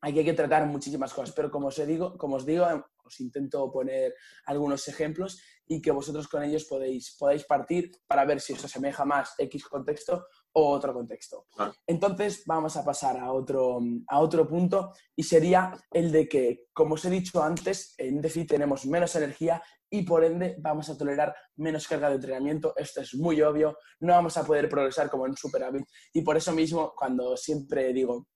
hay, 0.00 0.12
que, 0.12 0.32
tratar 0.32 0.66
muchísimas 0.66 1.12
cosas, 1.12 1.34
pero 1.34 1.50
como 1.50 1.68
os, 1.68 1.86
digo, 1.86 2.16
como 2.16 2.36
os 2.36 2.46
digo, 2.46 2.64
os 3.04 3.20
intento 3.20 3.70
poner 3.72 4.14
algunos 4.44 4.86
ejemplos 4.86 5.40
y 5.66 5.82
que 5.82 5.90
vosotros 5.90 6.28
con 6.28 6.44
ellos 6.44 6.66
podéis, 6.66 7.16
podáis 7.18 7.44
partir 7.44 7.90
para 8.06 8.24
ver 8.24 8.40
si 8.40 8.52
os 8.52 8.64
asemeja 8.64 9.04
más 9.04 9.34
X 9.38 9.64
contexto 9.64 10.26
o 10.52 10.70
otro 10.70 10.92
contexto. 10.92 11.46
Entonces 11.86 12.42
vamos 12.46 12.76
a 12.76 12.84
pasar 12.84 13.18
a 13.18 13.32
otro, 13.32 13.80
a 14.08 14.20
otro 14.20 14.46
punto 14.46 14.92
y 15.14 15.22
sería 15.22 15.72
el 15.90 16.10
de 16.10 16.28
que, 16.28 16.66
como 16.72 16.94
os 16.94 17.04
he 17.04 17.10
dicho 17.10 17.42
antes, 17.42 17.94
en 17.98 18.20
déficit 18.20 18.50
tenemos 18.50 18.86
menos 18.86 19.14
energía 19.16 19.62
y 19.90 20.02
por 20.02 20.24
ende 20.24 20.56
vamos 20.58 20.88
a 20.90 20.96
tolerar 20.96 21.34
menos 21.56 21.86
carga 21.86 22.08
de 22.08 22.16
entrenamiento. 22.16 22.74
Esto 22.76 23.00
es 23.00 23.14
muy 23.14 23.40
obvio, 23.42 23.78
no 24.00 24.12
vamos 24.14 24.36
a 24.36 24.44
poder 24.44 24.68
progresar 24.68 25.08
como 25.10 25.26
en 25.26 25.36
superávit 25.36 25.86
y 26.12 26.22
por 26.22 26.36
eso 26.36 26.52
mismo 26.52 26.92
cuando 26.96 27.36
siempre 27.36 27.92
digo, 27.92 28.26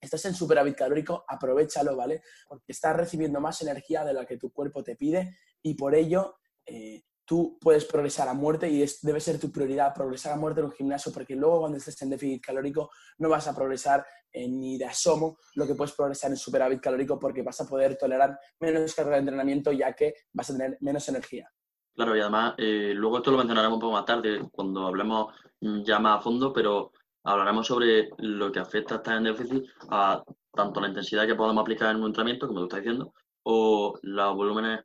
estás 0.00 0.24
en 0.24 0.34
superávit 0.34 0.76
calórico, 0.76 1.24
aprovechalo, 1.26 1.96
¿vale? 1.96 2.22
Porque 2.48 2.72
estás 2.72 2.96
recibiendo 2.96 3.40
más 3.40 3.62
energía 3.62 4.04
de 4.04 4.14
la 4.14 4.26
que 4.26 4.36
tu 4.36 4.52
cuerpo 4.52 4.82
te 4.82 4.96
pide 4.96 5.36
y 5.62 5.74
por 5.74 5.94
ello 5.94 6.38
eh, 6.66 7.02
tú 7.24 7.58
puedes 7.60 7.84
progresar 7.84 8.28
a 8.28 8.34
muerte 8.34 8.68
y 8.68 8.84
debe 9.02 9.20
ser 9.20 9.38
tu 9.38 9.50
prioridad 9.50 9.94
progresar 9.94 10.32
a 10.32 10.36
muerte 10.36 10.60
en 10.60 10.66
un 10.66 10.72
gimnasio 10.72 11.12
porque 11.12 11.36
luego 11.36 11.60
cuando 11.60 11.78
estés 11.78 12.00
en 12.02 12.10
déficit 12.10 12.42
calórico 12.42 12.90
no 13.18 13.28
vas 13.28 13.46
a 13.48 13.54
progresar 13.54 14.04
ni 14.34 14.78
de 14.78 14.86
asomo 14.86 15.38
lo 15.54 15.66
que 15.66 15.74
puedes 15.74 15.94
progresar 15.94 16.30
en 16.30 16.36
superávit 16.36 16.80
calórico 16.80 17.18
porque 17.18 17.42
vas 17.42 17.60
a 17.60 17.66
poder 17.66 17.96
tolerar 17.96 18.38
menos 18.60 18.94
carga 18.94 19.12
de 19.12 19.18
entrenamiento 19.18 19.72
ya 19.72 19.92
que 19.92 20.14
vas 20.32 20.50
a 20.50 20.54
tener 20.54 20.78
menos 20.80 21.08
energía. 21.08 21.50
Claro, 21.94 22.16
y 22.16 22.20
además, 22.20 22.54
eh, 22.56 22.92
luego 22.94 23.18
esto 23.18 23.30
lo 23.30 23.38
mencionaremos 23.38 23.76
un 23.76 23.80
poco 23.80 23.92
más 23.92 24.06
tarde 24.06 24.40
cuando 24.50 24.86
hablemos 24.86 25.34
ya 25.60 25.98
más 25.98 26.18
a 26.18 26.22
fondo, 26.22 26.52
pero 26.52 26.92
hablaremos 27.22 27.66
sobre 27.66 28.08
lo 28.18 28.50
que 28.50 28.60
afecta 28.60 28.94
a 28.94 28.96
estar 28.98 29.16
en 29.18 29.24
déficit 29.24 29.64
a 29.90 30.22
tanto 30.52 30.80
la 30.80 30.88
intensidad 30.88 31.26
que 31.26 31.34
podemos 31.34 31.60
aplicar 31.60 31.90
en 31.90 32.00
un 32.00 32.06
entrenamiento, 32.06 32.46
como 32.46 32.60
tú 32.60 32.64
estás 32.64 32.80
diciendo, 32.80 33.12
o 33.44 33.98
los 34.02 34.34
volúmenes 34.34 34.80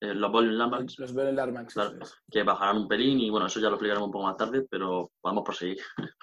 eh, 0.00 0.14
los 0.14 0.30
volume 0.30 0.54
Landmarks. 0.54 0.98
Los 0.98 1.12
volume 1.12 1.32
Landmarks. 1.32 1.74
Claro, 1.74 1.98
que 2.30 2.42
bajarán 2.42 2.78
un 2.78 2.88
pelín 2.88 3.20
y 3.20 3.30
bueno, 3.30 3.46
eso 3.46 3.60
ya 3.60 3.68
lo 3.68 3.74
explicaremos 3.74 4.06
un 4.06 4.12
poco 4.12 4.24
más 4.26 4.36
tarde, 4.36 4.66
pero 4.70 5.12
vamos 5.22 5.44
por 5.44 5.54
seguir. 5.54 5.78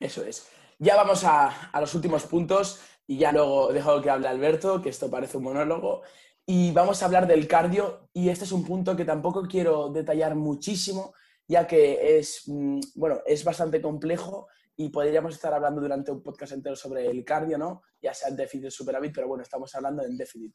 Eso 0.00 0.24
es. 0.24 0.50
Ya 0.78 0.96
vamos 0.96 1.24
a, 1.24 1.70
a, 1.70 1.80
los 1.80 1.94
últimos 1.94 2.24
puntos 2.24 2.80
y 3.06 3.16
ya 3.16 3.32
luego 3.32 3.72
dejo 3.72 4.02
que 4.02 4.10
hable 4.10 4.26
Alberto, 4.26 4.82
que 4.82 4.88
esto 4.88 5.08
parece 5.08 5.36
un 5.36 5.44
monólogo. 5.44 6.02
Y 6.44 6.72
vamos 6.72 7.00
a 7.00 7.06
hablar 7.06 7.26
del 7.26 7.46
cardio 7.46 8.10
y 8.12 8.28
este 8.28 8.44
es 8.44 8.52
un 8.52 8.64
punto 8.64 8.94
que 8.96 9.04
tampoco 9.04 9.44
quiero 9.44 9.88
detallar 9.88 10.34
muchísimo, 10.34 11.14
ya 11.46 11.66
que 11.66 12.18
es, 12.18 12.42
mm, 12.46 12.80
bueno, 12.96 13.20
es 13.24 13.44
bastante 13.44 13.80
complejo 13.80 14.48
y 14.76 14.90
podríamos 14.90 15.34
estar 15.34 15.54
hablando 15.54 15.80
durante 15.80 16.10
un 16.10 16.22
podcast 16.22 16.52
entero 16.52 16.76
sobre 16.76 17.06
el 17.06 17.24
cardio, 17.24 17.56
¿no? 17.56 17.82
Ya 18.02 18.12
sea 18.12 18.28
el 18.28 18.36
déficit 18.36 18.66
o 18.66 18.70
superávit, 18.70 19.14
pero 19.14 19.28
bueno, 19.28 19.42
estamos 19.42 19.74
hablando 19.74 20.02
del 20.02 20.18
déficit 20.18 20.54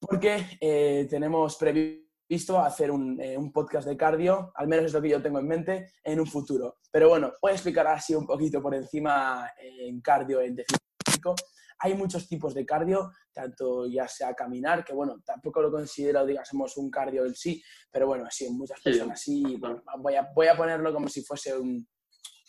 porque 0.00 0.58
eh, 0.60 1.06
tenemos 1.08 1.56
previsto 1.56 2.58
hacer 2.58 2.90
eh, 2.90 3.36
un, 3.36 3.52
podcast 3.52 3.86
de 3.86 3.96
cardio, 3.96 4.52
al 4.54 4.66
menos 4.66 4.86
es 4.86 4.92
lo 4.92 5.02
que 5.02 5.10
yo 5.10 5.22
tengo 5.22 5.38
en 5.38 5.48
mente, 5.48 5.92
en 6.02 6.20
un 6.20 6.26
futuro. 6.26 6.78
Pero 6.90 7.10
bueno, 7.10 7.32
voy 7.40 7.52
a 7.52 7.54
explicar 7.54 7.86
así 7.86 8.14
un 8.14 8.26
poquito 8.26 8.62
por 8.62 8.74
encima 8.74 9.50
eh, 9.60 9.88
en 9.88 10.00
cardio 10.00 10.40
en 10.40 10.56
déficit 10.56 10.80
Hay 11.80 11.94
muchos 11.94 12.26
tipos 12.28 12.54
de 12.54 12.64
cardio, 12.64 13.12
tanto 13.32 13.86
ya 13.86 14.08
sea 14.08 14.32
caminar, 14.34 14.84
que 14.84 14.94
bueno, 14.94 15.20
tampoco 15.24 15.60
lo 15.60 15.70
considero, 15.70 16.24
digamos, 16.24 16.76
un 16.76 16.90
cardio 16.90 17.26
en 17.26 17.34
sí, 17.34 17.62
pero 17.90 18.06
bueno, 18.06 18.26
sí, 18.30 18.46
en 18.46 18.56
muchas 18.56 18.80
personas 18.80 19.20
sí. 19.20 19.60
voy, 19.98 20.14
a, 20.14 20.28
voy 20.34 20.46
a 20.46 20.56
ponerlo 20.56 20.92
como 20.92 21.08
si 21.08 21.22
fuese 21.22 21.56
un, 21.56 21.86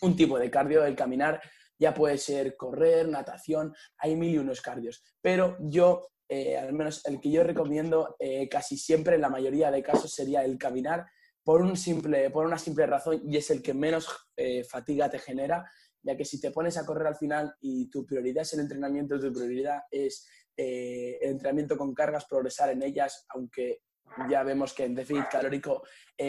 un 0.02 0.16
tipo 0.16 0.40
de 0.40 0.50
cardio, 0.50 0.86
el 0.86 0.96
caminar. 0.96 1.42
Ya 1.80 1.96
puede 1.96 2.20
ser 2.20 2.56
correr, 2.56 3.08
natación, 3.08 3.74
hay 3.98 4.16
mil 4.16 4.36
y 4.36 4.38
unos 4.38 4.62
cardios. 4.62 5.04
Pero 5.20 5.58
yo 5.62 6.12
eh, 6.34 6.58
al 6.58 6.72
menos 6.72 7.06
el 7.08 7.20
que 7.20 7.30
yo 7.30 7.44
recomiendo 7.44 8.16
eh, 8.18 8.48
casi 8.48 8.78
siempre, 8.78 9.16
en 9.16 9.22
la 9.22 9.28
mayoría 9.28 9.70
de 9.70 9.84
casos, 9.84 10.14
sería 10.14 10.46
el 10.46 10.58
caminar 10.58 11.06
por, 11.44 11.62
un 11.62 11.76
simple, 11.76 12.30
por 12.30 12.46
una 12.46 12.58
simple 12.58 12.86
razón 12.86 13.22
y 13.26 13.36
es 13.36 13.50
el 13.50 13.62
que 13.62 13.74
menos 13.74 14.08
eh, 14.38 14.64
fatiga 14.64 15.10
te 15.10 15.20
genera 15.20 15.70
ya 16.02 16.16
que 16.16 16.24
si 16.24 16.40
te 16.40 16.52
pones 16.52 16.78
a 16.78 16.86
correr 16.86 17.06
al 17.08 17.18
final 17.18 17.54
y 17.60 17.90
tu 17.90 18.06
prioridad 18.06 18.44
es 18.44 18.54
el 18.54 18.62
entrenamiento, 18.62 19.20
tu 19.20 19.34
prioridad 19.34 19.82
es 19.92 20.26
el 20.56 21.18
entrenamiento 21.32 21.76
con 21.78 21.94
cargas, 21.94 22.26
progresar 22.26 22.70
en 22.70 22.82
ellas, 22.82 23.26
aunque 23.30 23.82
ya 24.30 24.42
vemos 24.44 24.74
que 24.74 24.86
en 24.86 24.96
déficit 24.96 25.28
calórico 25.30 25.84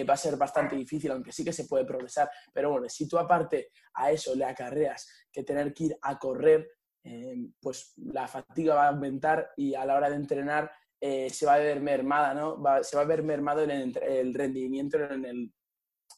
va 0.08 0.14
a 0.14 0.16
ser 0.16 0.36
bastante 0.36 0.76
difícil, 0.76 1.12
aunque 1.12 1.32
sí 1.32 1.42
que 1.42 1.54
se 1.54 1.64
puede 1.64 1.86
progresar. 1.86 2.28
Pero 2.52 2.70
bueno, 2.70 2.88
si 2.88 3.08
tú 3.08 3.18
aparte 3.18 3.70
a 3.94 4.10
eso 4.10 4.34
le 4.34 4.44
acarreas 4.44 5.08
que 5.32 5.42
tener 5.42 5.72
que 5.72 5.84
ir 5.84 5.96
a 6.02 6.18
correr, 6.18 6.68
eh, 7.04 7.36
pues 7.60 7.94
la 7.96 8.28
fatiga 8.28 8.74
va 8.74 8.84
a 8.84 8.88
aumentar 8.88 9.50
y 9.56 9.74
a 9.74 9.84
la 9.84 9.96
hora 9.96 10.10
de 10.10 10.16
entrenar 10.16 10.70
eh, 11.00 11.30
se 11.30 11.46
va 11.46 11.54
a 11.54 11.58
ver 11.58 11.80
mermada, 11.80 12.32
¿no? 12.32 12.62
se 12.82 12.96
va 12.96 13.02
a 13.02 13.06
ver 13.06 13.22
mermado 13.22 13.62
en 13.62 13.70
el, 13.70 14.34
rendimiento 14.34 14.98
en 14.98 15.24
el, 15.24 15.52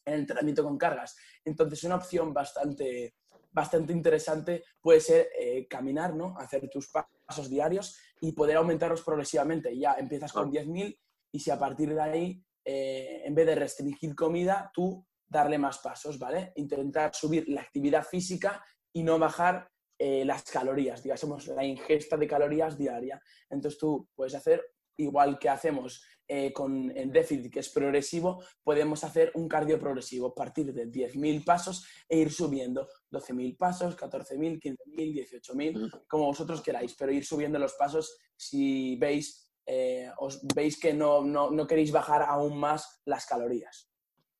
entrenamiento 0.05 0.63
con 0.63 0.77
cargas. 0.77 1.17
Entonces, 1.45 1.83
una 1.85 1.97
opción 1.97 2.35
bastante, 2.35 3.15
bastante 3.51 3.95
interesante 3.95 4.65
puede 4.79 5.01
ser 5.01 5.29
caminar, 5.71 6.15
¿no? 6.15 6.37
Hacer 6.37 6.69
tus 6.69 6.91
pasos 6.91 7.49
diarios 7.49 7.99
y 8.21 8.33
poder 8.33 8.57
aumentarlos 8.57 9.03
progresivamente. 9.03 9.77
Ya 9.79 9.95
empiezas 9.95 10.33
con 10.33 10.51
10.000 10.51 10.99
y 11.35 11.41
si 11.41 11.51
a 11.51 11.59
partir 11.59 11.93
de 11.93 12.01
ahí, 12.01 12.45
eh, 12.65 13.23
en 13.25 13.35
vez 13.35 13.47
de 13.47 13.57
restringir 13.57 14.15
comida, 14.15 14.71
tú 14.73 15.05
darle 15.27 15.59
más 15.59 15.79
pasos, 15.79 16.17
¿vale? 16.17 16.53
Intentar 16.55 17.13
subir 17.13 17.49
la 17.49 17.63
actividad 17.63 18.05
física 18.05 18.65
y 18.93 19.03
no 19.03 19.19
bajar 19.19 19.69
eh, 19.99 20.25
las 20.25 20.43
calorías, 20.45 21.03
digamos, 21.03 21.47
la 21.49 21.65
ingesta 21.65 22.17
de 22.17 22.27
calorías 22.27 22.77
diaria. 22.77 23.21
Entonces 23.51 23.79
tú 23.79 24.09
puedes 24.15 24.35
hacer, 24.35 24.65
igual 24.97 25.39
que 25.39 25.49
hacemos 25.49 26.05
eh, 26.27 26.53
con 26.53 26.91
el 26.97 27.13
déficit, 27.13 27.53
que 27.53 27.61
es 27.61 27.69
progresivo, 27.69 28.43
podemos 28.63 29.05
hacer 29.05 29.31
un 29.35 29.47
cardio 29.49 29.79
progresivo, 29.79 30.35
partir 30.35 30.73
de 30.73 30.91
10.000 30.91 31.45
pasos 31.45 31.87
e 32.09 32.19
ir 32.19 32.33
subiendo 32.33 32.89
12.000 33.11 33.57
pasos, 33.57 33.97
14.000, 33.97 34.61
15.000, 34.61 35.43
18.000, 35.43 36.05
como 36.09 36.27
vosotros 36.27 36.63
queráis, 36.63 36.95
pero 36.99 37.13
ir 37.13 37.25
subiendo 37.25 37.59
los 37.59 37.75
pasos 37.75 38.17
si 38.37 38.97
veis 38.97 39.45
eh, 39.67 40.11
os 40.19 40.41
veis 40.55 40.79
que 40.79 40.93
no, 40.93 41.23
no, 41.23 41.67
queréis 41.67 41.91
bajar 41.91 42.23
aún 42.23 42.59
más 42.59 43.01
las 43.07 43.27
calorías. 43.27 43.91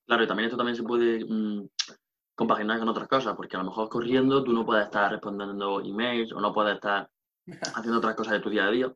Claro, 0.07 0.25
y 0.25 0.27
también 0.27 0.47
esto 0.47 0.57
también 0.57 0.77
se 0.77 0.83
puede 0.83 1.25
mm, 1.25 1.69
compaginar 2.35 2.79
con 2.79 2.89
otras 2.89 3.09
cosas, 3.09 3.35
porque 3.37 3.57
a 3.57 3.61
lo 3.61 3.67
mejor 3.67 3.89
corriendo 3.89 4.43
tú 4.43 4.53
no 4.53 4.65
puedes 4.65 4.85
estar 4.85 5.11
respondiendo 5.11 5.81
emails 5.81 6.33
o 6.33 6.41
no 6.41 6.53
puedes 6.53 6.75
estar 6.75 7.09
haciendo 7.77 7.99
otras 7.99 8.15
cosas 8.15 8.35
de 8.35 8.41
tu 8.41 8.51
día 8.51 8.67
a 8.67 8.71
día. 8.71 8.95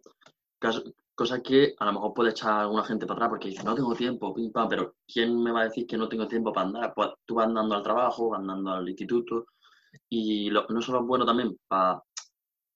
Cosas 1.14 1.40
que 1.42 1.74
a 1.78 1.84
lo 1.84 1.94
mejor 1.94 2.14
puede 2.14 2.30
echar 2.30 2.60
alguna 2.60 2.84
gente 2.84 3.04
para 3.04 3.16
atrás 3.16 3.30
porque 3.30 3.48
dice, 3.48 3.64
no 3.64 3.74
tengo 3.74 3.94
tiempo, 3.94 4.32
pim, 4.32 4.52
pero 4.68 4.94
¿quién 5.06 5.42
me 5.42 5.50
va 5.50 5.62
a 5.62 5.64
decir 5.64 5.84
que 5.86 5.96
no 5.96 6.08
tengo 6.08 6.28
tiempo 6.28 6.52
para 6.52 6.68
andar? 6.68 6.94
Pues 6.94 7.10
tú 7.26 7.34
vas 7.34 7.46
andando 7.48 7.74
al 7.74 7.82
trabajo, 7.82 8.36
andando 8.36 8.70
al 8.70 8.88
instituto, 8.88 9.46
y 10.08 10.50
no 10.50 10.80
solo 10.80 11.00
es 11.00 11.06
bueno 11.06 11.26
también 11.26 11.58
para, 11.66 12.02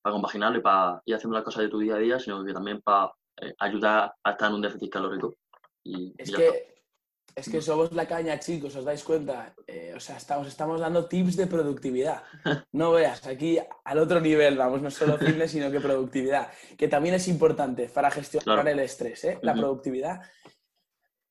para 0.03 0.13
compaginarlo 0.13 0.59
y 0.59 0.63
para 0.63 1.01
ir 1.05 1.15
haciendo 1.15 1.37
las 1.37 1.45
cosas 1.45 1.63
de 1.63 1.69
tu 1.69 1.79
día 1.79 1.95
a 1.95 1.99
día, 1.99 2.19
sino 2.19 2.45
que 2.45 2.53
también 2.53 2.81
para 2.83 3.13
eh, 3.41 3.55
ayuda 3.59 4.17
a 4.23 4.31
estar 4.33 4.49
en 4.49 4.57
un 4.57 4.63
déficit 4.63 4.91
calórico. 4.91 5.37
Y, 5.85 6.13
es, 6.19 6.33
que, 6.33 6.72
es 7.35 7.49
que 7.49 7.61
somos 7.61 7.93
la 7.93 8.07
caña, 8.07 8.39
chicos, 8.39 8.75
¿os 8.77 8.85
dais 8.85 9.03
cuenta? 9.03 9.55
Eh, 9.67 9.93
o 9.97 10.01
sea, 10.01 10.17
estamos, 10.17 10.47
estamos 10.47 10.81
dando 10.81 11.07
tips 11.07 11.37
de 11.37 11.47
productividad. 11.47 12.23
No 12.73 12.93
veas, 12.93 13.27
aquí 13.27 13.59
al 13.85 13.99
otro 13.99 14.21
nivel 14.21 14.57
vamos, 14.57 14.81
no 14.81 14.91
solo 14.91 15.19
fitness, 15.19 15.51
sino 15.51 15.71
que 15.71 15.81
productividad, 15.81 16.49
que 16.77 16.89
también 16.89 17.15
es 17.15 17.29
importante 17.29 17.89
para 17.89 18.11
gestionar 18.11 18.67
el 18.67 18.81
estrés, 18.81 19.25
¿eh? 19.25 19.39
la 19.43 19.55
productividad 19.55 20.23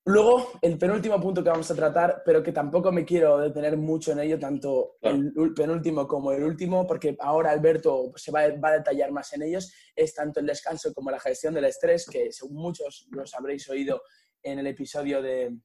Luego, 0.06 0.54
el 0.64 0.80
penúltimo 0.80 1.22
punto 1.22 1.44
que 1.44 1.52
vamos 1.52 1.70
a 1.70 1.76
tratar, 1.76 2.24
pero 2.26 2.42
que 2.42 2.52
tampoco 2.52 2.92
me 2.92 3.06
quiero 3.06 3.38
detener 3.38 3.78
mucho 3.78 4.12
en 4.14 4.20
ello, 4.20 4.40
tanto 4.40 4.96
el 5.00 5.54
penúltimo 5.56 6.08
como 6.08 6.32
el 6.32 6.44
último, 6.44 6.88
porque 6.88 7.16
ahora 7.20 7.52
Alberto 7.52 8.12
se 8.16 8.32
va, 8.32 8.42
a 8.42 8.72
detallar 8.72 9.12
más 9.12 9.32
en 9.34 9.44
ellos, 9.44 9.72
es 9.96 10.16
tanto 10.16 10.40
el 10.40 10.48
descanso 10.48 10.92
como 10.96 11.12
la 11.12 11.20
gestión 11.20 11.54
del 11.54 11.66
estrés, 11.66 12.08
que 12.08 12.32
según 12.32 12.58
muchos 12.58 13.08
los 13.12 13.32
habréis 13.36 13.70
oído 13.70 14.02
en 14.42 14.58
el 14.58 14.66
episodio 14.66 15.22
de, 15.22 15.56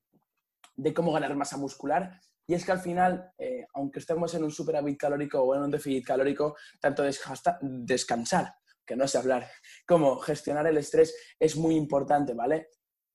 cómo 0.94 1.12
ganar 1.12 1.34
masa 1.36 1.56
muscular. 1.56 2.20
Y 2.46 2.54
es 2.54 2.64
que 2.64 2.72
al 2.72 2.80
final, 2.80 3.32
eh, 3.38 3.66
aunque 3.74 3.98
estemos 3.98 4.32
en 4.34 4.44
un 4.44 4.52
superávit 4.52 4.98
calórico 4.98 5.40
o 5.42 5.54
en 5.54 5.62
un 5.62 5.70
déficit 5.70 6.06
calórico, 6.06 6.56
tanto 6.80 7.02
descansar, 7.02 8.54
que 8.84 8.96
no 8.96 9.08
sé 9.08 9.18
hablar, 9.18 9.48
como 9.86 10.16
gestionar 10.18 10.66
el 10.66 10.76
estrés 10.76 11.14
es 11.40 11.56
muy 11.56 11.74
importante, 11.74 12.34
¿vale? 12.34 12.68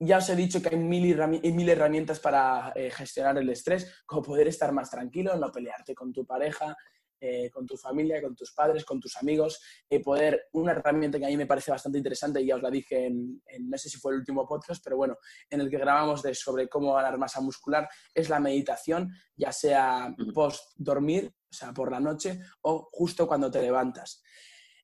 ya 0.04 0.18
os 0.18 0.28
he 0.28 0.36
dicho 0.36 0.60
que 0.60 0.70
hay 0.70 0.76
mil, 0.76 1.16
mil 1.16 1.68
herramientas 1.68 2.18
para 2.18 2.72
eh, 2.74 2.90
gestionar 2.90 3.38
el 3.38 3.48
estrés, 3.48 4.02
como 4.04 4.22
poder 4.22 4.48
estar 4.48 4.72
más 4.72 4.90
tranquilo, 4.90 5.36
no 5.36 5.52
pelearte 5.52 5.94
con 5.94 6.12
tu 6.12 6.26
pareja, 6.26 6.76
eh, 7.24 7.48
con 7.50 7.64
tu 7.64 7.76
familia, 7.76 8.20
con 8.20 8.34
tus 8.34 8.52
padres, 8.52 8.84
con 8.84 8.98
tus 8.98 9.16
amigos, 9.16 9.60
eh, 9.88 10.00
poder, 10.00 10.48
una 10.54 10.72
herramienta 10.72 11.20
que 11.20 11.26
a 11.26 11.28
mí 11.28 11.36
me 11.36 11.46
parece 11.46 11.70
bastante 11.70 11.98
interesante, 11.98 12.42
y 12.42 12.46
ya 12.46 12.56
os 12.56 12.62
la 12.62 12.68
dije 12.68 13.06
en, 13.06 13.40
no 13.60 13.78
sé 13.78 13.88
si 13.88 13.98
fue 13.98 14.12
el 14.12 14.18
último 14.18 14.44
podcast, 14.44 14.82
pero 14.82 14.96
bueno, 14.96 15.16
en 15.48 15.60
el 15.60 15.70
que 15.70 15.78
grabamos 15.78 16.20
de, 16.20 16.34
sobre 16.34 16.68
cómo 16.68 16.94
ganar 16.94 17.16
masa 17.18 17.40
muscular, 17.40 17.88
es 18.12 18.28
la 18.28 18.40
meditación, 18.40 19.14
ya 19.36 19.52
sea 19.52 20.12
post 20.34 20.72
dormir, 20.74 21.32
o 21.48 21.54
sea, 21.54 21.72
por 21.72 21.92
la 21.92 22.00
noche, 22.00 22.40
o 22.62 22.88
justo 22.90 23.28
cuando 23.28 23.52
te 23.52 23.62
levantas. 23.62 24.20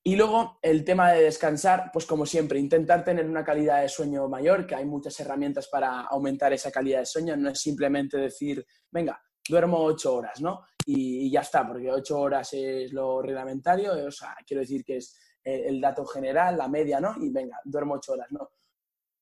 Y 0.04 0.14
luego 0.14 0.60
el 0.62 0.84
tema 0.84 1.10
de 1.10 1.24
descansar, 1.24 1.90
pues 1.92 2.06
como 2.06 2.24
siempre, 2.24 2.60
intentar 2.60 3.02
tener 3.04 3.28
una 3.28 3.44
calidad 3.44 3.82
de 3.82 3.88
sueño 3.88 4.28
mayor, 4.28 4.64
que 4.64 4.76
hay 4.76 4.84
muchas 4.84 5.18
herramientas 5.18 5.66
para 5.66 6.02
aumentar 6.02 6.52
esa 6.52 6.70
calidad 6.70 7.00
de 7.00 7.06
sueño, 7.06 7.36
no 7.36 7.50
es 7.50 7.60
simplemente 7.60 8.16
decir, 8.16 8.64
venga, 8.92 9.20
duermo 9.48 9.78
ocho 9.78 10.14
horas, 10.14 10.40
¿no? 10.40 10.64
Y, 10.86 11.30
ya 11.30 11.40
está, 11.40 11.66
porque 11.66 11.90
ocho 11.90 12.20
horas 12.20 12.52
es 12.52 12.92
lo 12.92 13.20
reglamentario, 13.22 14.06
o 14.06 14.10
sea, 14.10 14.36
quiero 14.46 14.60
decir 14.60 14.84
que 14.84 14.96
es 14.96 15.18
el 15.44 15.80
dato 15.80 16.04
general, 16.04 16.56
la 16.56 16.68
media, 16.68 17.00
¿no? 17.00 17.14
Y 17.20 17.30
venga, 17.30 17.58
duermo 17.64 17.94
ocho 17.94 18.12
horas, 18.12 18.28
¿no? 18.30 18.50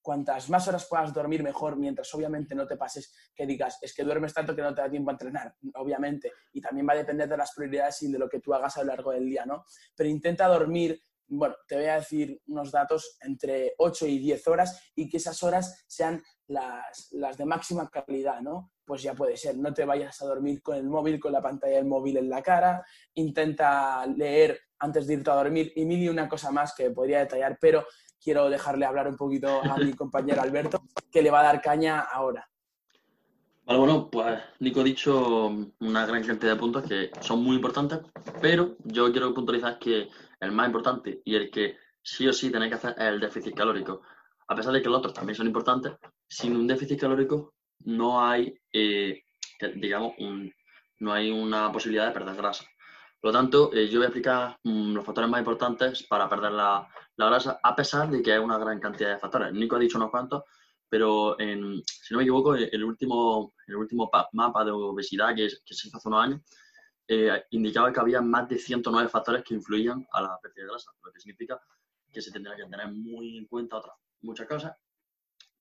cuantas 0.06 0.48
más 0.50 0.68
horas 0.68 0.86
puedas 0.88 1.12
dormir, 1.12 1.42
mejor, 1.42 1.76
mientras 1.76 2.14
obviamente 2.14 2.54
no 2.54 2.64
te 2.64 2.76
pases 2.76 3.12
que 3.34 3.44
digas, 3.44 3.78
es 3.82 3.92
que 3.92 4.04
duermes 4.04 4.32
tanto 4.32 4.54
que 4.54 4.62
no 4.62 4.72
te 4.72 4.80
da 4.80 4.88
tiempo 4.88 5.10
a 5.10 5.14
entrenar, 5.14 5.56
obviamente. 5.74 6.30
Y 6.52 6.60
también 6.60 6.86
va 6.88 6.92
a 6.92 6.98
depender 6.98 7.28
de 7.28 7.36
las 7.36 7.52
prioridades 7.52 8.00
y 8.02 8.12
de 8.12 8.16
lo 8.16 8.28
que 8.28 8.38
tú 8.38 8.54
hagas 8.54 8.76
a 8.76 8.82
lo 8.82 8.86
largo 8.86 9.10
del 9.10 9.28
día, 9.28 9.44
¿no? 9.44 9.64
Pero 9.96 10.08
intenta 10.08 10.46
dormir, 10.46 11.02
bueno, 11.26 11.56
te 11.66 11.74
voy 11.74 11.86
a 11.86 11.96
decir 11.96 12.40
unos 12.46 12.70
datos 12.70 13.18
entre 13.22 13.74
8 13.78 14.06
y 14.06 14.20
10 14.20 14.46
horas 14.46 14.80
y 14.94 15.08
que 15.08 15.16
esas 15.16 15.42
horas 15.42 15.84
sean 15.88 16.22
las, 16.46 17.08
las 17.10 17.36
de 17.36 17.44
máxima 17.44 17.90
calidad, 17.90 18.40
¿no? 18.42 18.70
Pues 18.86 19.02
ya 19.02 19.14
puede 19.14 19.36
ser, 19.36 19.58
no 19.58 19.74
te 19.74 19.84
vayas 19.84 20.22
a 20.22 20.26
dormir 20.26 20.62
con 20.62 20.76
el 20.76 20.84
móvil, 20.84 21.18
con 21.18 21.32
la 21.32 21.42
pantalla 21.42 21.74
del 21.74 21.86
móvil 21.86 22.18
en 22.18 22.30
la 22.30 22.40
cara, 22.40 22.86
intenta 23.14 24.06
leer 24.06 24.60
antes 24.78 25.08
de 25.08 25.14
irte 25.14 25.30
a 25.30 25.34
dormir 25.34 25.72
y 25.74 25.84
mil 25.84 26.00
y 26.00 26.08
una 26.08 26.28
cosa 26.28 26.52
más 26.52 26.72
que 26.72 26.90
podría 26.90 27.18
detallar, 27.18 27.58
pero 27.60 27.84
quiero 28.22 28.48
dejarle 28.48 28.86
hablar 28.86 29.08
un 29.08 29.16
poquito 29.16 29.60
a 29.60 29.76
mi 29.78 29.92
compañero 29.92 30.40
Alberto, 30.40 30.84
que 31.10 31.20
le 31.20 31.32
va 31.32 31.40
a 31.40 31.44
dar 31.44 31.60
caña 31.60 32.00
ahora. 32.00 32.48
Vale, 33.64 33.80
bueno, 33.80 34.08
pues 34.08 34.40
Nico 34.60 34.82
ha 34.82 34.84
dicho 34.84 35.48
una 35.80 36.06
gran 36.06 36.22
cantidad 36.22 36.52
de 36.52 36.60
puntos 36.60 36.84
que 36.84 37.10
son 37.20 37.42
muy 37.42 37.56
importantes, 37.56 37.98
pero 38.40 38.76
yo 38.84 39.10
quiero 39.10 39.34
puntualizar 39.34 39.80
que 39.80 40.08
el 40.38 40.52
más 40.52 40.68
importante 40.68 41.22
y 41.24 41.34
el 41.34 41.50
que 41.50 41.76
sí 42.00 42.28
o 42.28 42.32
sí 42.32 42.52
tenéis 42.52 42.70
que 42.70 42.76
hacer 42.76 42.94
es 42.96 43.08
el 43.08 43.18
déficit 43.18 43.56
calórico. 43.56 44.02
A 44.46 44.54
pesar 44.54 44.72
de 44.72 44.80
que 44.80 44.88
los 44.88 44.98
otros 44.98 45.14
también 45.14 45.34
son 45.34 45.48
importantes, 45.48 45.94
sin 46.28 46.54
un 46.54 46.68
déficit 46.68 47.00
calórico 47.00 47.55
no 47.80 48.24
hay, 48.24 48.58
eh, 48.72 49.22
digamos, 49.76 50.14
no 50.98 51.12
hay 51.12 51.30
una 51.30 51.70
posibilidad 51.72 52.06
de 52.06 52.12
perder 52.12 52.36
grasa. 52.36 52.64
Por 53.20 53.32
lo 53.32 53.38
tanto, 53.38 53.72
eh, 53.72 53.88
yo 53.88 53.98
voy 53.98 54.04
a 54.04 54.08
explicar 54.08 54.58
mm, 54.62 54.94
los 54.94 55.04
factores 55.04 55.30
más 55.30 55.40
importantes 55.40 56.02
para 56.04 56.28
perder 56.28 56.52
la, 56.52 56.88
grasa, 57.16 57.58
a 57.62 57.74
pesar 57.74 58.10
de 58.10 58.22
que 58.22 58.32
hay 58.32 58.38
una 58.38 58.58
gran 58.58 58.78
cantidad 58.80 59.10
de 59.10 59.18
factores. 59.18 59.52
Nico 59.52 59.76
ha 59.76 59.78
dicho 59.78 59.98
unos 59.98 60.10
cuantos, 60.10 60.42
pero 60.88 61.36
si 61.38 62.14
no 62.14 62.18
me 62.18 62.22
equivoco, 62.22 62.54
el 62.54 62.84
último, 62.84 63.54
el 63.66 63.76
último 63.76 64.10
mapa 64.32 64.64
de 64.64 64.70
obesidad 64.70 65.34
que, 65.34 65.48
se 65.50 65.88
hizo 65.88 65.96
hace 65.96 66.08
unos 66.08 66.24
años 66.24 66.40
eh, 67.08 67.44
indicaba 67.50 67.92
que 67.92 68.00
había 68.00 68.20
más 68.20 68.48
de 68.48 68.58
109 68.58 69.08
factores 69.08 69.44
que 69.44 69.54
influían 69.54 70.06
a 70.12 70.22
la 70.22 70.38
pérdida 70.42 70.64
de 70.64 70.70
grasa, 70.70 70.90
lo 71.02 71.12
que 71.12 71.20
significa 71.20 71.60
que 72.12 72.20
se 72.20 72.32
tendrá 72.32 72.56
que 72.56 72.64
tener 72.64 72.90
muy 72.90 73.38
en 73.38 73.46
cuenta 73.46 73.76
otras 73.76 73.94
muchas 74.22 74.48
cosas. 74.48 74.76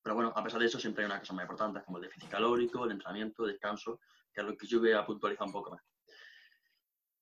Pero 0.05 0.13
bueno, 0.13 0.31
a 0.35 0.43
pesar 0.43 0.59
de 0.59 0.67
eso, 0.67 0.79
siempre 0.79 1.03
hay 1.03 1.07
unas 1.07 1.21
cosas 1.21 1.35
más 1.35 1.45
importantes 1.45 1.83
como 1.83 1.97
el 1.97 2.03
déficit 2.03 2.29
calórico, 2.29 2.85
el 2.85 2.91
entrenamiento, 2.91 3.43
el 3.43 3.53
descanso, 3.53 3.99
que 4.31 4.41
es 4.41 4.47
lo 4.47 4.55
que 4.55 4.67
yo 4.67 4.79
voy 4.79 4.91
a 4.91 5.03
puntualizar 5.03 5.47
un 5.47 5.51
poco 5.51 5.71
más. 5.71 5.81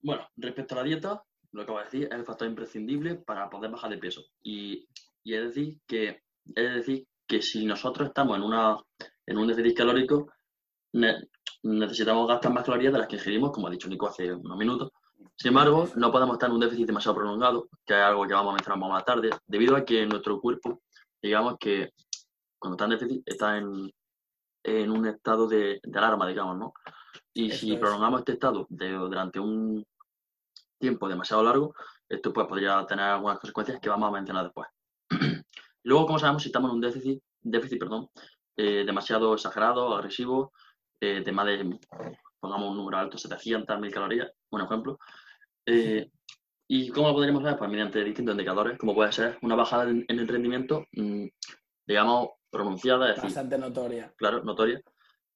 Bueno, 0.01 0.27
respecto 0.35 0.75
a 0.75 0.79
la 0.79 0.83
dieta, 0.83 1.23
lo 1.53 1.65
que 1.65 1.71
voy 1.71 1.79
a 1.79 1.85
decir 1.85 2.03
es 2.03 2.11
el 2.11 2.25
factor 2.25 2.45
imprescindible 2.45 3.15
para 3.15 3.49
poder 3.49 3.71
bajar 3.71 3.89
de 3.89 3.99
peso. 3.99 4.25
Y, 4.41 4.85
es 5.23 5.43
decir 5.45 5.79
que 5.87 6.23
es 6.53 6.73
decir 6.73 7.07
que 7.25 7.41
si 7.41 7.65
nosotros 7.65 8.09
estamos 8.09 8.35
en 8.35 8.43
una 8.43 8.75
en 9.25 9.37
un 9.37 9.47
déficit 9.47 9.77
calórico, 9.77 10.33
necesitamos 11.61 12.27
gastar 12.27 12.51
más 12.51 12.65
calorías 12.65 12.91
de 12.91 12.99
las 12.99 13.07
que 13.07 13.15
ingerimos, 13.15 13.53
como 13.53 13.67
ha 13.67 13.71
dicho 13.71 13.87
Nico 13.87 14.09
hace 14.09 14.33
unos 14.33 14.57
minutos. 14.57 14.91
Sin 15.37 15.49
embargo, 15.49 15.87
no 15.95 16.11
podemos 16.11 16.35
estar 16.35 16.49
en 16.49 16.55
un 16.55 16.59
déficit 16.59 16.87
demasiado 16.87 17.15
prolongado, 17.15 17.69
que 17.85 17.93
es 17.93 18.03
algo 18.03 18.27
que 18.27 18.33
vamos 18.33 18.51
a 18.51 18.55
mencionar 18.55 18.89
más 18.89 19.05
tarde, 19.05 19.29
debido 19.47 19.77
a 19.77 19.85
que 19.85 20.05
nuestro 20.05 20.41
cuerpo, 20.41 20.81
digamos 21.21 21.55
que 21.57 21.93
cuando 22.63 22.75
está 22.75 22.85
en 22.85 22.91
déficit, 22.91 23.23
está 23.25 23.57
en, 23.57 23.91
en 24.63 24.89
un 24.89 25.05
estado 25.05 25.47
de, 25.47 25.81
alarma, 25.93 26.25
digamos, 26.27 26.57
¿no? 26.57 26.73
Y 27.33 27.51
si 27.51 27.75
prolongamos 27.75 28.21
este 28.21 28.33
estado 28.33 28.65
durante 28.69 29.39
un, 29.39 29.85
tiempo 30.79 31.09
demasiado 31.09 31.43
largo, 31.43 31.73
esto 32.09 32.31
pues 32.31 32.47
podría 32.47 32.85
tener 32.85 33.05
algunas 33.05 33.39
consecuencias 33.39 33.79
que 33.81 33.89
vamos 33.89 34.09
a 34.09 34.11
mencionar 34.11 34.45
después. 34.45 34.67
Luego, 35.83 36.05
como 36.05 36.19
sabemos, 36.19 36.43
si 36.43 36.49
estamos 36.49 36.69
en 36.69 36.75
un 36.75 36.81
déficit, 36.81 37.21
déficit 37.41 37.79
perdón, 37.79 38.09
eh, 38.57 38.83
demasiado 38.85 39.33
exagerado, 39.33 39.93
agresivo, 39.93 40.53
eh, 41.01 41.21
tema 41.23 41.43
de, 41.43 41.79
pongamos 42.39 42.71
un 42.71 42.77
número 42.77 42.97
alto, 42.97 43.17
700, 43.17 43.79
1000 43.79 43.93
calorías, 43.93 44.31
un 44.51 44.61
ejemplo. 44.61 44.99
Eh, 45.65 46.09
¿Y 46.67 46.89
cómo 46.89 47.09
lo 47.09 47.13
podríamos 47.13 47.43
ver? 47.43 47.57
Pues 47.57 47.69
mediante 47.69 48.03
distintos 48.03 48.33
indicadores, 48.33 48.77
como 48.77 48.95
puede 48.95 49.11
ser 49.11 49.37
una 49.41 49.55
bajada 49.55 49.89
en, 49.89 50.05
el 50.07 50.27
rendimiento, 50.27 50.85
mm, 50.93 51.27
digamos, 51.85 52.29
pronunciada. 52.53 53.11
Es 53.11 53.21
Bastante 53.21 53.57
notoria. 53.57 54.13
Claro, 54.15 54.43
notoria. 54.43 54.81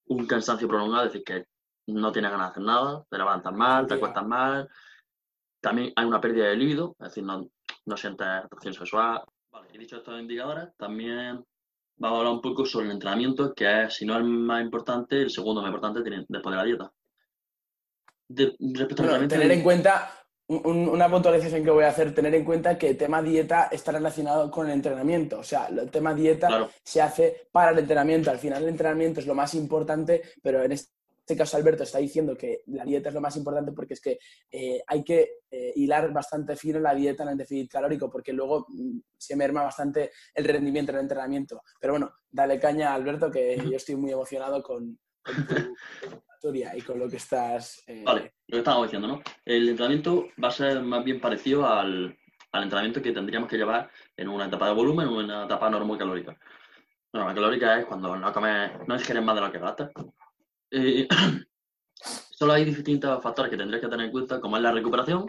Un 0.06 0.26
cansancio 0.26 0.68
prolongado, 0.68 1.08
es 1.08 1.12
decir, 1.12 1.26
que 1.26 1.48
no 1.88 2.12
tienes 2.12 2.32
ganas 2.32 2.48
de 2.48 2.52
hacer 2.52 2.64
nada, 2.64 3.06
te 3.10 3.18
levantas 3.18 3.54
mal, 3.54 3.88
te 3.88 3.96
acuestas 3.96 4.26
mal. 4.26 4.70
También 5.60 5.92
hay 5.96 6.06
una 6.06 6.22
pérdida 6.22 6.46
de 6.46 6.56
libido, 6.56 6.96
es 7.00 7.10
decir, 7.10 7.24
no, 7.24 7.50
no 7.86 7.98
sientes 7.98 8.28
atracción 8.28 8.74
sexual. 8.74 9.24
Vale, 9.52 9.70
y 9.74 9.78
dicho 9.78 9.98
estos 9.98 10.20
indicadores, 10.20 10.70
también 10.78 11.44
vamos 11.98 12.16
a 12.16 12.20
hablar 12.20 12.34
un 12.34 12.42
poco 12.42 12.66
sobre 12.66 12.86
el 12.86 12.92
entrenamiento, 12.92 13.54
que 13.54 13.84
es, 13.84 13.96
si 13.96 14.06
no 14.06 14.16
el 14.16 14.24
más 14.24 14.62
importante, 14.62 15.22
el 15.22 15.32
segundo 15.32 15.62
más 15.62 15.70
importante 15.70 16.02
después 16.28 16.54
de 16.54 16.58
la 16.58 16.64
dieta. 16.64 16.92
respecto 18.30 19.04
al 19.04 19.28
tener 19.28 19.52
en 19.52 19.64
cuenta 19.64 20.12
una 20.50 21.10
puntualización 21.10 21.64
que 21.64 21.72
voy 21.72 21.84
a 21.84 21.90
hacer, 21.90 22.16
tener 22.16 22.34
en 22.34 22.46
cuenta 22.46 22.78
que 22.78 22.90
el 22.90 22.98
tema 22.98 23.22
dieta 23.22 23.68
está 23.70 23.92
relacionado 23.92 24.50
con 24.50 24.68
el 24.68 24.74
entrenamiento. 24.74 25.40
O 25.40 25.44
sea, 25.44 25.68
el 25.68 25.92
tema 25.92 26.14
dieta 26.14 26.70
se 26.84 27.02
hace 27.02 27.48
para 27.52 27.72
el 27.72 27.80
entrenamiento. 27.80 28.32
Al 28.32 28.40
final 28.40 28.64
el 28.64 28.70
entrenamiento 28.70 29.20
es 29.20 29.28
lo 29.28 29.36
más 29.36 29.54
importante, 29.56 30.22
pero 30.42 30.64
en 30.64 30.72
este 30.72 30.94
caso 31.36 31.58
Alberto 31.58 31.84
está 31.84 31.98
diciendo 31.98 32.38
que 32.38 32.62
la 32.68 32.86
dieta 32.86 33.10
es 33.10 33.16
lo 33.16 33.20
más 33.20 33.36
importante 33.36 33.74
porque 33.74 33.96
es 33.96 34.00
que 34.00 34.20
eh, 34.50 34.82
hay 34.88 35.04
que 35.04 35.40
eh, 35.52 35.74
hilar 35.76 36.14
bastante 36.14 36.56
fino 36.56 36.80
la 36.80 36.96
dieta 36.96 37.24
en 37.24 37.30
el 37.30 37.38
déficit 37.38 37.70
calórico 37.70 38.10
porque 38.10 38.32
luego 38.32 38.68
mm, 38.70 39.00
se 39.18 39.36
merma 39.36 39.64
bastante 39.64 40.12
el 40.34 40.46
rendimiento 40.46 40.94
en 40.94 41.00
el 41.00 41.04
entrenamiento. 41.04 41.62
Pero 41.78 41.94
bueno, 41.94 42.14
dale 42.30 42.58
caña 42.58 42.94
Alberto 42.94 43.30
que 43.30 43.58
yo 43.58 43.76
estoy 43.76 43.98
muy 43.98 44.14
emocionado 44.14 44.64
con, 44.64 44.98
con 45.22 45.46
tu 46.42 46.54
y 46.56 46.82
con 46.84 47.00
lo 47.00 47.10
que 47.10 47.18
estás... 47.18 47.84
Eh, 47.86 48.04
vale, 48.06 48.37
lo 48.48 48.56
que 48.56 48.60
estábamos 48.60 48.88
diciendo, 48.88 49.08
¿no? 49.08 49.22
El 49.46 49.68
entrenamiento 49.68 50.28
va 50.42 50.48
a 50.48 50.52
ser 50.52 50.82
más 50.82 51.04
bien 51.04 51.20
parecido 51.20 51.68
al, 51.68 52.18
entrenamiento 52.54 53.02
que 53.02 53.12
tendríamos 53.12 53.50
que 53.50 53.58
llevar 53.58 53.92
en 54.16 54.30
una 54.30 54.46
etapa 54.46 54.68
de 54.68 54.74
volumen 54.74 55.08
o 55.08 55.20
en 55.20 55.26
una 55.26 55.46
etapa 55.46 55.70
normocalórica. 55.70 56.36
calórica 57.12 57.80
es 57.80 57.86
cuando 57.86 58.16
no 58.18 58.34
comes, 58.34 58.72
no 58.88 58.96
ingieres 58.96 59.24
más 59.24 59.36
de 59.36 59.42
lo 59.42 59.52
que 59.52 59.60
gastas. 59.60 59.92
solo 62.32 62.54
hay 62.54 62.66
distintos 62.66 63.22
factores 63.22 63.52
que 63.52 63.58
tendrías 63.58 63.82
que 63.82 63.90
tener 63.90 64.06
en 64.06 64.12
cuenta, 64.12 64.40
como 64.40 64.58
es 64.58 64.64
la 64.64 64.72
recuperación, 64.72 65.28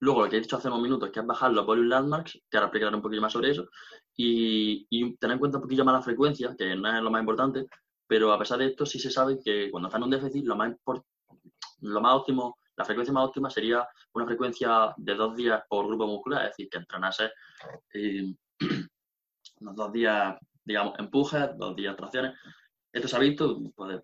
luego 0.00 0.24
lo 0.24 0.28
que 0.28 0.36
he 0.36 0.40
dicho 0.40 0.56
hace 0.56 0.68
unos 0.68 0.82
minutos, 0.82 1.10
que 1.10 1.20
es 1.20 1.26
bajar 1.26 1.52
los 1.52 1.64
volume 1.64 1.88
landmarks, 1.88 2.40
que 2.50 2.56
ahora 2.56 2.66
explicaré 2.66 2.96
un 2.96 3.02
poquito 3.02 3.22
más 3.22 3.32
sobre 3.32 3.52
eso, 3.52 3.68
y, 4.16 4.86
y, 4.90 5.16
tener 5.16 5.34
en 5.34 5.38
cuenta 5.38 5.58
un 5.58 5.62
poquillo 5.62 5.84
más 5.84 5.94
la 5.94 6.02
frecuencia, 6.02 6.54
que 6.58 6.74
no 6.76 6.96
es 6.96 7.02
lo 7.02 7.10
más 7.10 7.20
importante, 7.20 7.66
pero 8.06 8.32
a 8.32 8.38
pesar 8.38 8.58
de 8.58 8.66
esto 8.66 8.84
sí 8.86 8.98
se 8.98 9.10
sabe 9.10 9.38
que 9.42 9.70
cuando 9.70 9.88
están 9.88 10.02
en 10.02 10.04
un 10.04 10.10
déficit 10.10 10.44
lo 10.44 10.56
más, 10.56 10.74
lo 11.80 12.00
más 12.00 12.14
óptimo, 12.14 12.58
la 12.76 12.84
frecuencia 12.84 13.12
más 13.12 13.28
óptima 13.28 13.50
sería 13.50 13.86
una 14.12 14.26
frecuencia 14.26 14.94
de 14.96 15.14
dos 15.14 15.36
días 15.36 15.62
por 15.68 15.86
grupo 15.86 16.06
muscular, 16.06 16.44
es 16.44 16.50
decir, 16.50 16.68
que 16.68 16.78
entrenase 16.78 17.30
eh, 17.92 18.34
unos 19.60 19.76
dos 19.76 19.92
días, 19.92 20.36
digamos, 20.64 20.98
empujes, 20.98 21.56
dos 21.56 21.76
días 21.76 21.96
tracciones. 21.96 22.34
Esto 22.92 23.08
se 23.08 23.16
ha 23.16 23.20
visto 23.20 23.60
pues, 23.74 24.00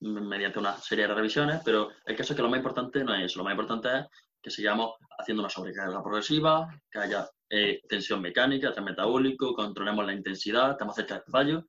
mediante 0.00 0.58
una 0.58 0.76
serie 0.76 1.06
de 1.06 1.14
revisiones, 1.14 1.60
pero 1.64 1.90
el 2.04 2.16
caso 2.16 2.32
es 2.32 2.36
que 2.36 2.42
lo 2.42 2.50
más 2.50 2.58
importante 2.58 3.04
no 3.04 3.14
es 3.14 3.26
eso, 3.26 3.38
lo 3.38 3.44
más 3.44 3.52
importante 3.52 3.88
es 3.98 4.06
que 4.40 4.50
sigamos 4.50 4.94
haciendo 5.18 5.42
una 5.42 5.50
sobrecarga 5.50 6.02
progresiva, 6.02 6.68
que 6.90 6.98
haya 6.98 7.28
eh, 7.48 7.80
tensión 7.88 8.20
mecánica, 8.20 8.72
tren 8.72 8.84
metabólico, 8.84 9.54
controlemos 9.54 10.04
la 10.04 10.12
intensidad, 10.12 10.72
estamos 10.72 10.96
cerca 10.96 11.14
del 11.14 11.24
fallo 11.30 11.64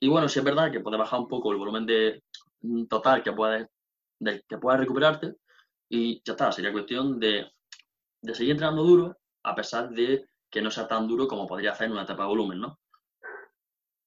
y 0.00 0.08
bueno, 0.08 0.28
si 0.28 0.38
es 0.38 0.44
verdad 0.44 0.70
que 0.70 0.80
puede 0.80 0.96
bajar 0.96 1.20
un 1.20 1.28
poco 1.28 1.50
el 1.50 1.58
volumen 1.58 1.86
mm, 2.60 2.86
total 2.86 3.22
que 3.22 3.32
puedes, 3.32 3.66
que 4.20 4.58
puedes 4.58 4.80
recuperarte 4.80 5.36
y 5.88 6.22
ya 6.24 6.32
está, 6.32 6.52
sería 6.52 6.72
cuestión 6.72 7.18
de, 7.18 7.50
seguir 8.32 8.52
entrenando 8.52 8.82
duro 8.82 9.16
a 9.44 9.54
pesar 9.54 9.90
de 9.90 10.28
que 10.50 10.60
no 10.60 10.70
sea 10.70 10.86
tan 10.86 11.06
duro 11.06 11.26
como 11.28 11.46
podría 11.46 11.72
hacer 11.72 11.86
en 11.86 11.92
una 11.92 12.02
etapa 12.02 12.22
de 12.22 12.28
volumen, 12.28 12.60
¿no? 12.60 12.78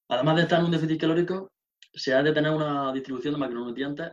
Además 0.08 0.36
de 0.36 0.42
estar 0.42 0.58
en 0.60 0.66
un 0.66 0.70
déficit 0.70 1.00
calórico, 1.00 1.52
se 1.92 2.14
ha 2.14 2.22
de 2.22 2.32
tener 2.32 2.52
una 2.52 2.92
distribución 2.92 3.34
de 3.34 3.40
macronutrientes, 3.40 4.12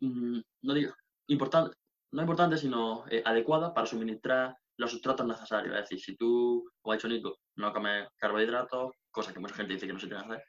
mm, 0.00 0.40
no 0.62 0.74
digo 0.74 0.94
importante, 1.28 1.76
no 2.12 2.22
importante, 2.22 2.56
sino 2.56 3.04
eh, 3.08 3.22
adecuada 3.24 3.72
para 3.72 3.86
suministrar 3.86 4.56
los 4.76 4.90
sustratos 4.90 5.26
necesarios. 5.26 5.74
Es 5.74 5.82
decir, 5.82 6.00
si 6.00 6.16
tú, 6.16 6.70
como 6.80 6.92
ha 6.92 6.96
dicho 6.96 7.08
Nico, 7.08 7.38
no 7.56 7.72
comes 7.72 8.08
carbohidratos, 8.16 8.92
cosa 9.10 9.32
que 9.32 9.40
mucha 9.40 9.54
gente 9.54 9.74
dice 9.74 9.86
que 9.86 9.92
no 9.92 10.00
se 10.00 10.08
tiene 10.08 10.24
que 10.24 10.32
hacer, 10.32 10.44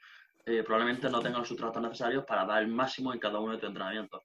eh, 0.45 0.63
probablemente 0.63 1.10
no 1.10 1.21
tengan 1.21 1.39
los 1.39 1.47
sustratos 1.47 1.82
necesarios 1.82 2.23
para 2.25 2.45
dar 2.45 2.62
el 2.62 2.67
máximo 2.67 3.13
en 3.13 3.19
cada 3.19 3.39
uno 3.39 3.54
de 3.54 3.60
tus 3.60 3.69
entrenamientos. 3.69 4.21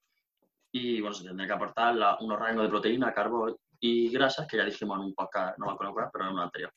Y 0.73 1.01
bueno, 1.01 1.15
se 1.15 1.25
tendría 1.25 1.49
que 1.49 1.55
aportar 1.55 1.97
unos 2.21 2.39
rangos 2.39 2.65
de 2.65 2.69
proteína, 2.69 3.13
carbo 3.13 3.59
y 3.81 4.11
grasas 4.11 4.47
que 4.47 4.57
ya 4.57 4.65
dijimos 4.65 4.99
en 4.99 5.07
un 5.07 5.15
podcast, 5.15 5.59
no 5.59 5.67
me 5.67 5.73
acuerdo 5.73 5.93
cuál, 5.93 6.11
pero 6.13 6.27
en 6.27 6.33
uno 6.33 6.43
anterior. 6.43 6.73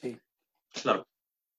Sí. 0.00 0.18
Claro. 0.82 1.06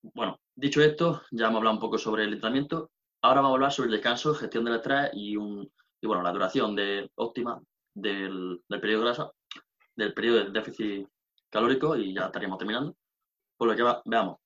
Bueno, 0.01 0.39
dicho 0.55 0.81
esto, 0.81 1.21
ya 1.31 1.47
hemos 1.47 1.57
hablado 1.57 1.75
un 1.75 1.81
poco 1.81 1.97
sobre 1.97 2.23
el 2.23 2.33
entrenamiento. 2.33 2.91
Ahora 3.21 3.41
vamos 3.41 3.51
a 3.51 3.55
hablar 3.55 3.71
sobre 3.71 3.87
el 3.87 3.93
descanso, 3.93 4.33
gestión 4.33 4.65
del 4.65 4.75
estrés 4.75 5.11
y, 5.13 5.37
un, 5.37 5.71
y 6.01 6.07
bueno, 6.07 6.23
la 6.23 6.31
duración 6.31 6.75
de, 6.75 7.09
óptima 7.15 7.61
del, 7.93 8.61
del 8.67 8.81
periodo 8.81 9.01
de 9.01 9.05
grasa, 9.05 9.31
del 9.95 10.13
periodo 10.13 10.43
de 10.43 10.51
déficit 10.51 11.07
calórico 11.49 11.95
y 11.95 12.13
ya 12.13 12.25
estaríamos 12.25 12.57
terminando. 12.57 12.97
Por 13.55 13.69
lo 13.69 13.75
que 13.75 14.01
veamos. 14.05 14.39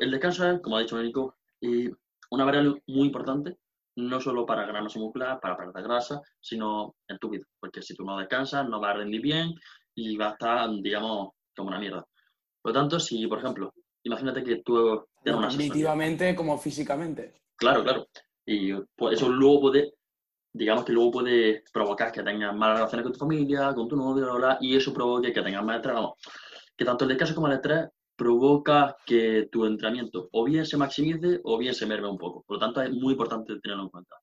El 0.00 0.10
descanso 0.10 0.48
es, 0.50 0.60
como 0.60 0.76
ha 0.76 0.80
dicho 0.80 1.00
Nico, 1.00 1.36
y 1.60 1.90
una 2.30 2.44
variable 2.44 2.82
muy 2.86 3.06
importante, 3.06 3.58
no 3.96 4.20
solo 4.20 4.44
para 4.44 4.66
ganar 4.66 4.82
masa 4.82 4.98
muscular, 4.98 5.40
para 5.40 5.56
perder 5.56 5.82
grasa, 5.82 6.20
sino 6.40 6.94
en 7.08 7.18
tu 7.18 7.30
vida. 7.30 7.44
Porque 7.58 7.82
si 7.82 7.94
tú 7.94 8.04
no 8.04 8.18
descansas, 8.18 8.68
no 8.68 8.80
vas 8.80 8.94
a 8.94 8.98
rendir 8.98 9.22
bien 9.22 9.54
y 9.94 10.16
va 10.16 10.28
a 10.28 10.32
estar, 10.32 10.70
digamos, 10.82 11.30
como 11.54 11.68
una 11.68 11.78
mierda. 11.78 12.06
Por 12.62 12.72
lo 12.72 12.80
tanto, 12.80 13.00
si, 13.00 13.26
por 13.26 13.38
ejemplo, 13.38 13.72
imagínate 14.02 14.44
que 14.44 14.62
tú 14.62 15.04
tienes 15.22 15.38
una 15.38 15.48
Definitivamente 15.48 16.34
como 16.34 16.58
físicamente. 16.58 17.40
Claro, 17.56 17.82
claro. 17.82 18.06
Y 18.44 18.74
pues, 18.94 19.16
eso 19.16 19.30
luego 19.30 19.62
puede, 19.62 19.94
digamos 20.52 20.84
que 20.84 20.92
luego 20.92 21.10
puede 21.12 21.64
provocar 21.72 22.12
que 22.12 22.22
tengas 22.22 22.54
malas 22.54 22.76
relaciones 22.78 23.04
con 23.04 23.12
tu 23.12 23.18
familia, 23.18 23.74
con 23.74 23.88
tu 23.88 23.96
novio, 23.96 24.38
y 24.60 24.76
eso 24.76 24.92
provoque 24.92 25.32
que 25.32 25.42
tengas 25.42 25.64
más 25.64 25.76
estrés. 25.76 25.94
Vamos, 25.94 26.14
que 26.76 26.84
tanto 26.84 27.04
el 27.04 27.08
descanso 27.08 27.34
como 27.34 27.46
el 27.46 27.54
estrés 27.54 27.88
provoca 28.16 28.96
que 29.04 29.48
tu 29.52 29.66
entrenamiento 29.66 30.28
o 30.32 30.44
bien 30.44 30.64
se 30.64 30.76
maximice 30.76 31.40
o 31.44 31.58
bien 31.58 31.74
se 31.74 31.86
merme 31.86 32.08
un 32.08 32.18
poco. 32.18 32.42
Por 32.46 32.56
lo 32.56 32.60
tanto, 32.60 32.82
es 32.82 32.90
muy 32.90 33.12
importante 33.12 33.58
tenerlo 33.60 33.84
en 33.84 33.90
cuenta. 33.90 34.16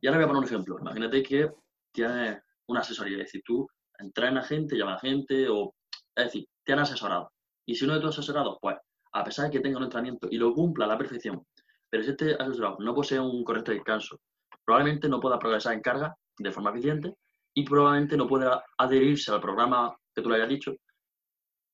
Y 0.00 0.06
ahora 0.06 0.18
voy 0.18 0.24
a 0.24 0.28
poner 0.28 0.42
un 0.42 0.48
ejemplo. 0.48 0.78
Imagínate 0.80 1.22
que 1.22 1.50
tienes 1.92 2.40
una 2.68 2.80
asesoría, 2.80 3.18
es 3.18 3.24
decir, 3.24 3.42
tú 3.44 3.68
entrenas 3.98 4.48
gente, 4.48 4.76
llamas 4.76 5.00
gente, 5.00 5.48
o 5.48 5.74
es 6.14 6.24
decir, 6.24 6.46
te 6.64 6.72
han 6.72 6.80
asesorado. 6.80 7.32
Y 7.66 7.74
si 7.74 7.84
uno 7.84 7.94
de 7.94 8.00
tus 8.00 8.10
asesorados, 8.10 8.58
pues, 8.60 8.76
a 9.12 9.24
pesar 9.24 9.46
de 9.46 9.52
que 9.52 9.60
tenga 9.60 9.78
un 9.78 9.84
entrenamiento 9.84 10.28
y 10.30 10.36
lo 10.36 10.52
cumpla 10.52 10.84
a 10.84 10.88
la 10.88 10.98
perfección, 10.98 11.42
pero 11.88 12.02
si 12.02 12.10
este 12.10 12.34
asesorado 12.34 12.76
no 12.80 12.94
posee 12.94 13.20
un 13.20 13.44
correcto 13.44 13.72
descanso, 13.72 14.18
probablemente 14.64 15.08
no 15.08 15.20
pueda 15.20 15.38
progresar 15.38 15.74
en 15.74 15.80
carga 15.80 16.14
de 16.38 16.52
forma 16.52 16.70
eficiente 16.70 17.14
y 17.54 17.64
probablemente 17.64 18.16
no 18.16 18.26
pueda 18.26 18.64
adherirse 18.76 19.32
al 19.32 19.40
programa 19.40 19.96
que 20.14 20.22
tú 20.22 20.28
le 20.28 20.36
hayas 20.36 20.48
dicho, 20.48 20.74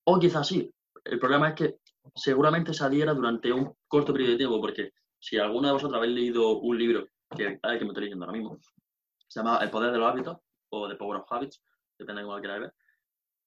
o 0.04 0.18
quizás 0.18 0.46
sí, 0.46 0.70
el 1.04 1.18
problema 1.18 1.48
es 1.48 1.54
que 1.54 1.78
seguramente 2.14 2.74
se 2.74 2.84
adhiera 2.84 3.14
durante 3.14 3.52
un 3.52 3.74
corto 3.88 4.12
periodo 4.12 4.32
de 4.32 4.38
tiempo, 4.38 4.60
porque 4.60 4.92
si 5.18 5.38
alguno 5.38 5.68
de 5.68 5.74
vosotros 5.74 5.98
habéis 5.98 6.14
leído 6.14 6.58
un 6.58 6.78
libro, 6.78 7.06
que, 7.36 7.58
que 7.60 7.84
me 7.84 7.88
estoy 7.88 8.04
leyendo 8.04 8.24
ahora 8.24 8.38
mismo, 8.38 8.58
se 9.28 9.40
llama 9.40 9.58
El 9.62 9.70
poder 9.70 9.92
de 9.92 9.98
los 9.98 10.10
hábitos, 10.10 10.36
o 10.70 10.88
The 10.88 10.96
Power 10.96 11.20
of 11.20 11.32
Habits, 11.32 11.62
depende 11.98 12.20
de 12.20 12.26
cómo 12.26 12.36
lo 12.36 12.42
queráis 12.42 12.62
ver. 12.62 12.74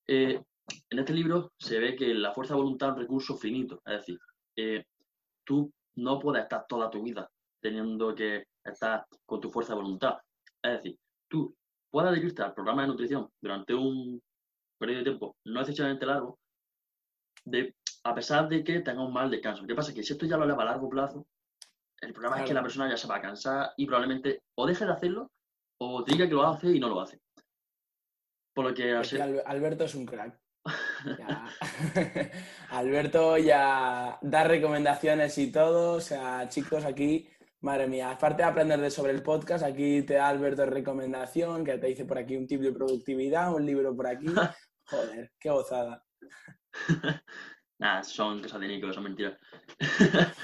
Eh, 0.08 0.44
en 0.90 1.00
este 1.00 1.14
libro 1.14 1.54
se 1.58 1.80
ve 1.80 1.96
que 1.96 2.14
la 2.14 2.34
fuerza 2.34 2.54
de 2.54 2.62
voluntad 2.62 2.90
es 2.90 2.96
un 2.96 3.02
recurso 3.02 3.38
finito, 3.38 3.82
es 3.86 3.98
decir, 3.98 4.20
eh, 4.56 4.86
tú 5.44 5.72
no 5.96 6.20
puedes 6.20 6.44
estar 6.44 6.66
toda 6.68 6.90
tu 6.90 7.04
vida 7.04 7.30
teniendo 7.62 8.14
que 8.14 8.46
estar 8.64 9.06
con 9.26 9.42
tu 9.42 9.50
fuerza 9.50 9.74
de 9.74 9.82
voluntad. 9.82 10.18
Es 10.62 10.74
decir, 10.74 11.00
tú 11.28 11.56
puedes 11.90 12.12
adherirte 12.12 12.42
al 12.44 12.54
programa 12.54 12.84
de 12.84 12.90
nutrición 12.90 13.30
durante 13.42 13.74
un 13.74 14.22
periodo 14.78 15.00
de 15.00 15.04
tiempo 15.04 15.38
no 15.46 15.62
excesivamente 15.62 16.06
largo, 16.06 16.40
de, 17.46 17.76
a 18.04 18.14
pesar 18.14 18.50
de 18.50 18.64
que 18.64 18.82
tenga 18.82 19.04
un 19.04 19.14
mal 19.14 19.30
descanso. 19.30 19.66
¿Qué 19.66 19.76
pasa? 19.76 19.94
Que 19.94 20.04
si 20.04 20.14
esto 20.14 20.26
ya 20.26 20.38
lo 20.38 20.44
eleva 20.44 20.64
a 20.64 20.68
largo 20.68 20.90
plazo, 20.90 21.26
el 22.02 22.14
problema 22.14 22.42
es 22.42 22.48
que 22.48 22.54
la 22.54 22.62
persona 22.62 22.90
ya 22.90 22.98
se 22.98 23.08
va 23.08 23.18
a 23.18 23.22
cansar 23.22 23.72
y 23.78 23.86
probablemente 23.86 24.44
o 24.56 24.68
deje 24.68 24.86
de 24.86 24.92
hacerlo 24.92 25.32
o 25.80 26.04
diga 26.04 26.28
que 26.28 26.34
lo 26.34 26.46
hace 26.46 26.72
y 26.72 26.80
no 26.80 26.90
lo 26.90 27.02
hace. 27.02 27.22
Por 28.54 28.66
lo 28.66 28.74
que, 28.74 28.94
Alberto 29.46 29.86
es 29.86 29.96
un 29.96 30.06
crack. 30.06 30.40
Alberto 32.70 33.38
ya 33.38 34.18
da 34.22 34.44
recomendaciones 34.44 35.38
y 35.38 35.52
todo. 35.52 35.94
O 35.94 36.02
sea, 36.02 36.48
chicos, 36.50 36.86
aquí 36.86 37.30
Madre 37.66 37.88
mía, 37.88 38.12
aparte 38.12 38.44
de 38.44 38.50
aprender 38.50 38.80
de 38.80 38.92
sobre 38.92 39.12
el 39.12 39.24
podcast, 39.24 39.64
aquí 39.66 40.04
te 40.04 40.14
da 40.14 40.28
Alberto 40.28 40.68
recomendación, 40.68 41.66
que 41.66 41.80
te 41.80 41.88
dice 41.88 42.06
por 42.06 42.20
aquí 42.20 42.36
un 42.36 42.46
tip 42.46 42.62
de 42.62 42.72
productividad, 42.72 43.52
un 43.52 43.66
libro 43.66 43.96
por 43.96 44.06
aquí. 44.06 44.28
Joder, 44.86 45.32
qué 45.40 45.50
gozada. 45.50 46.05
Nada, 47.78 48.04
son 48.04 48.42
cosas 48.42 48.62
de 48.62 48.68
Nico, 48.68 48.92
son 48.94 49.04
mentiras. 49.04 49.38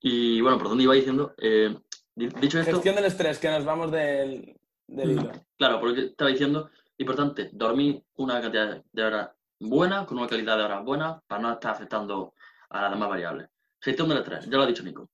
y 0.00 0.40
bueno, 0.40 0.58
por 0.58 0.68
dónde 0.68 0.84
iba 0.84 0.94
diciendo, 0.94 1.34
eh, 1.38 1.76
dicho 2.14 2.60
esto... 2.60 2.72
Gestión 2.72 2.94
del 2.94 3.06
estrés, 3.06 3.38
que 3.38 3.50
nos 3.50 3.64
vamos 3.64 3.90
del, 3.90 4.56
del 4.86 5.10
hilo. 5.10 5.32
Claro, 5.58 5.80
porque 5.80 6.06
estaba 6.06 6.30
diciendo, 6.30 6.70
importante, 6.98 7.50
dormir 7.52 8.04
una 8.16 8.40
cantidad 8.40 8.82
de 8.92 9.02
horas 9.02 9.30
buena, 9.58 10.06
con 10.06 10.18
una 10.18 10.28
calidad 10.28 10.56
de 10.56 10.64
horas 10.64 10.84
buena, 10.84 11.20
para 11.26 11.42
no 11.42 11.52
estar 11.52 11.72
afectando 11.72 12.34
a 12.70 12.82
las 12.82 12.90
demás 12.92 13.08
variables. 13.08 13.48
Gestión 13.80 14.08
del 14.08 14.18
estrés, 14.18 14.46
ya 14.46 14.56
lo 14.56 14.62
ha 14.62 14.66
dicho 14.66 14.82
Nico. 14.82 15.10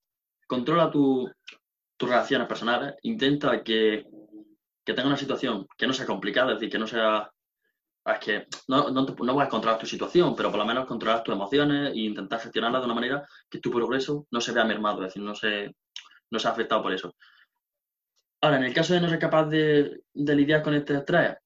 Controla 0.46 0.90
tus 0.90 1.31
relaciones 1.98 2.46
personales, 2.46 2.94
intenta 3.03 3.62
que, 3.62 4.07
que 4.85 4.92
tenga 4.92 5.09
una 5.09 5.16
situación 5.16 5.66
que 5.76 5.87
no 5.87 5.92
sea 5.92 6.07
complicada, 6.07 6.53
es 6.53 6.59
decir, 6.59 6.70
que 6.70 6.79
no 6.79 6.87
sea 6.87 7.31
es 8.14 8.18
que 8.20 8.46
no, 8.68 8.90
no, 8.90 9.05
no, 9.05 9.35
vas 9.35 9.46
a 9.46 9.51
controlar 9.51 9.79
tu 9.79 9.87
situación, 9.87 10.35
pero 10.37 10.51
por 10.51 10.59
lo 10.59 10.66
menos 10.66 10.87
controlar 10.87 11.23
tus 11.23 11.35
emociones 11.35 11.92
e 11.92 12.01
intentar 12.01 12.40
gestionarlas 12.40 12.83
de 12.83 12.87
una 12.87 12.94
manera 12.94 13.29
que 13.49 13.59
tu 13.59 13.70
progreso 13.70 14.27
no 14.31 14.40
se 14.40 14.53
vea 14.53 14.64
mermado, 14.64 15.03
es 15.03 15.09
decir, 15.09 15.23
no 15.23 15.35
se, 15.35 15.75
no 16.31 16.38
se 16.38 16.49
ha 16.49 16.51
afectado 16.51 16.83
por 16.83 16.92
eso. 16.92 17.14
Ahora, 18.42 18.57
en 18.57 18.64
el 18.64 18.75
caso 18.75 18.94
de 18.94 19.01
no 19.01 19.09
ser 19.09 19.18
capaz 19.18 19.46
de, 19.46 20.03
lidiar 20.14 20.62
con 20.62 20.75
este 20.75 20.96
estrés, 20.96 21.37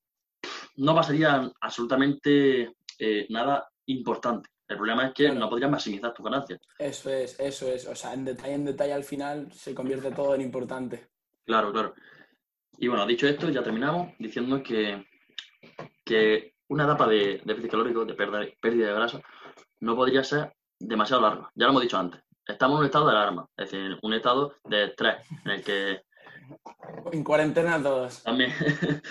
no 0.76 0.94
pasaría 0.94 1.50
absolutamente 1.60 2.74
eh, 2.98 3.26
nada 3.30 3.68
importante. 3.86 4.50
El 4.66 4.76
problema 4.76 5.08
es 5.08 5.14
que 5.14 5.30
no 5.30 5.48
podrías 5.48 5.70
maximizar 5.70 6.14
tus 6.14 6.24
ganancias. 6.24 6.60
Eso 6.78 7.10
es, 7.10 7.38
eso 7.38 7.68
es. 7.68 7.86
O 7.86 7.94
sea, 7.94 8.14
en 8.14 8.24
detalle, 8.24 8.54
en 8.54 8.64
detalle 8.64 8.92
al 8.92 9.04
final 9.04 9.52
se 9.52 9.74
convierte 9.74 10.10
todo 10.10 10.34
en 10.34 10.40
importante. 10.40 11.08
Claro, 11.44 11.72
claro. 11.72 11.94
Y 12.78 12.88
bueno, 12.88 13.06
dicho 13.06 13.28
esto, 13.28 13.50
ya 13.50 13.62
terminamos 13.62 14.12
diciendo 14.18 14.62
que 14.62 15.04
que 16.04 16.53
una 16.68 16.84
etapa 16.84 17.06
de 17.06 17.40
déficit 17.44 17.70
calórico, 17.70 18.04
de 18.04 18.14
pérdida, 18.14 18.86
de 18.86 18.94
grasa, 18.94 19.20
no 19.80 19.96
podría 19.96 20.24
ser 20.24 20.54
demasiado 20.78 21.22
larga. 21.22 21.50
Ya 21.54 21.66
lo 21.66 21.70
hemos 21.70 21.82
dicho 21.82 21.98
antes. 21.98 22.20
Estamos 22.46 22.76
en 22.76 22.80
un 22.80 22.86
estado 22.86 23.06
de 23.06 23.12
alarma, 23.12 23.48
es 23.56 23.70
decir, 23.70 23.98
un 24.02 24.14
estado 24.14 24.54
de 24.64 24.84
estrés, 24.84 25.16
en 25.44 25.50
el 25.50 25.64
que... 25.64 26.02
En 27.12 27.24
cuarentena 27.24 27.82
todos. 27.82 28.22
También 28.22 28.52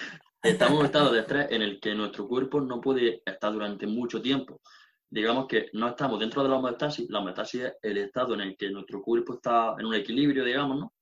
estamos 0.44 0.74
en 0.74 0.80
un 0.80 0.86
estado 0.86 1.12
de 1.12 1.20
estrés 1.22 1.48
en 1.52 1.62
el 1.64 1.80
que 1.80 1.96
nuestro 1.96 2.28
cuerpo 2.28 2.62
no 2.62 2.80
puede 2.80 3.24
estar 3.26 3.52
durante 3.52 3.88
mucho 3.88 4.22
tiempo. 4.22 4.62
Digamos 5.10 5.48
que 5.48 5.70
no 5.74 5.90
estamos 5.90 6.20
dentro 6.20 6.44
de 6.44 6.50
la 6.50 6.58
homeostasis. 6.58 7.10
La 7.10 7.20
homeostasis 7.20 7.62
es 7.62 7.74
el 7.82 7.98
estado 7.98 8.34
en 8.36 8.42
el 8.42 8.58
que 8.58 8.70
nuestro 8.70 9.02
cuerpo 9.02 9.36
está 9.36 9.76
en 9.80 9.86
un 9.86 9.96
equilibrio, 9.96 10.44
digamos, 10.44 10.80
¿no? 10.80 10.94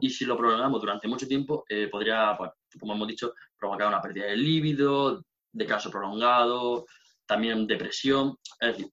Y 0.00 0.10
si 0.10 0.24
lo 0.24 0.36
prolongamos 0.36 0.80
durante 0.80 1.08
mucho 1.08 1.26
tiempo, 1.26 1.64
eh, 1.68 1.88
podría, 1.88 2.34
pues, 2.36 2.50
como 2.80 2.94
hemos 2.94 3.08
dicho, 3.08 3.34
provocar 3.58 3.88
una 3.88 4.00
pérdida 4.00 4.26
de 4.26 4.36
líbido, 4.36 5.22
de 5.52 5.66
caso 5.66 5.90
prolongado, 5.90 6.86
también 7.26 7.66
depresión. 7.66 8.36
Es 8.60 8.76
decir, 8.76 8.90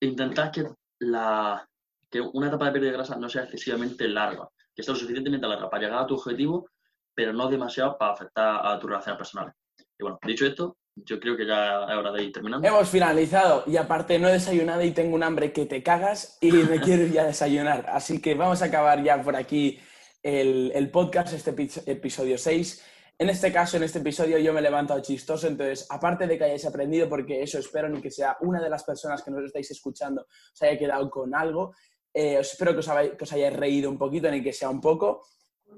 intentar 0.00 0.50
que, 0.50 0.64
la, 1.00 1.68
que 2.10 2.20
una 2.20 2.48
etapa 2.48 2.66
de 2.66 2.72
pérdida 2.72 2.90
de 2.90 2.96
grasa 2.96 3.16
no 3.16 3.28
sea 3.28 3.42
excesivamente 3.42 4.08
larga, 4.08 4.48
que 4.74 4.82
sea 4.82 4.94
lo 4.94 5.00
suficientemente 5.00 5.46
larga 5.46 5.68
para 5.68 5.82
llegar 5.84 6.02
a 6.02 6.06
tu 6.06 6.14
objetivo, 6.14 6.68
pero 7.14 7.32
no 7.32 7.48
demasiado 7.48 7.96
para 7.98 8.12
afectar 8.12 8.66
a 8.66 8.78
tu 8.78 8.86
relación 8.86 9.16
personal. 9.16 9.52
Y 9.98 10.02
bueno, 10.02 10.18
dicho 10.22 10.46
esto, 10.46 10.76
yo 10.96 11.20
creo 11.20 11.36
que 11.36 11.46
ya 11.46 11.84
es 11.84 11.96
hora 11.96 12.12
de 12.12 12.24
ir 12.24 12.32
terminando. 12.32 12.66
Hemos 12.66 12.88
finalizado 12.88 13.64
y 13.66 13.76
aparte 13.76 14.18
no 14.18 14.28
he 14.28 14.32
desayunado 14.32 14.82
y 14.82 14.92
tengo 14.92 15.14
un 15.14 15.22
hambre 15.22 15.52
que 15.52 15.66
te 15.66 15.82
cagas 15.82 16.38
y 16.40 16.52
me 16.52 16.80
quiero 16.80 17.04
ir 17.04 17.20
a 17.20 17.24
desayunar. 17.24 17.86
Así 17.88 18.20
que 18.20 18.34
vamos 18.34 18.62
a 18.62 18.66
acabar 18.66 19.02
ya 19.02 19.22
por 19.22 19.36
aquí 19.36 19.78
el, 20.22 20.90
podcast, 20.90 21.34
este 21.34 21.54
episodio 21.86 22.38
6. 22.38 22.84
En 23.18 23.30
este 23.30 23.50
caso, 23.50 23.78
en 23.78 23.82
este 23.82 24.00
episodio, 24.00 24.38
yo 24.38 24.52
me 24.52 24.60
he 24.60 24.62
levantado 24.62 25.00
chistoso, 25.00 25.46
entonces, 25.46 25.86
aparte 25.88 26.26
de 26.26 26.36
que 26.36 26.44
hayáis 26.44 26.66
aprendido, 26.66 27.08
porque 27.08 27.42
eso 27.42 27.58
espero, 27.58 27.88
ni 27.88 28.02
que 28.02 28.10
sea 28.10 28.36
una 28.40 28.62
de 28.62 28.68
las 28.68 28.84
personas 28.84 29.22
que 29.22 29.30
nos 29.30 29.42
estáis 29.42 29.70
escuchando 29.70 30.26
se 30.52 30.66
haya 30.66 30.78
quedado 30.78 31.08
con 31.08 31.34
algo, 31.34 31.74
eh, 32.12 32.38
os 32.38 32.52
espero 32.52 32.72
que 32.72 32.80
os, 32.80 32.86
que 32.86 33.24
os, 33.24 33.32
hayáis 33.32 33.56
reído 33.56 33.90
un 33.90 33.98
poquito, 33.98 34.30
ni 34.30 34.42
que 34.42 34.52
sea 34.52 34.68
un 34.68 34.80
poco. 34.80 35.22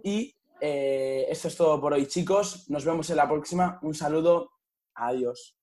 Y 0.03 0.35
eh, 0.61 1.27
esto 1.29 1.48
es 1.48 1.57
todo 1.57 1.81
por 1.81 1.92
hoy, 1.92 2.07
chicos. 2.07 2.68
Nos 2.70 2.85
vemos 2.85 3.11
en 3.11 3.16
la 3.16 3.29
próxima. 3.29 3.79
Un 3.83 3.94
saludo. 3.94 4.51
Adiós. 4.94 5.57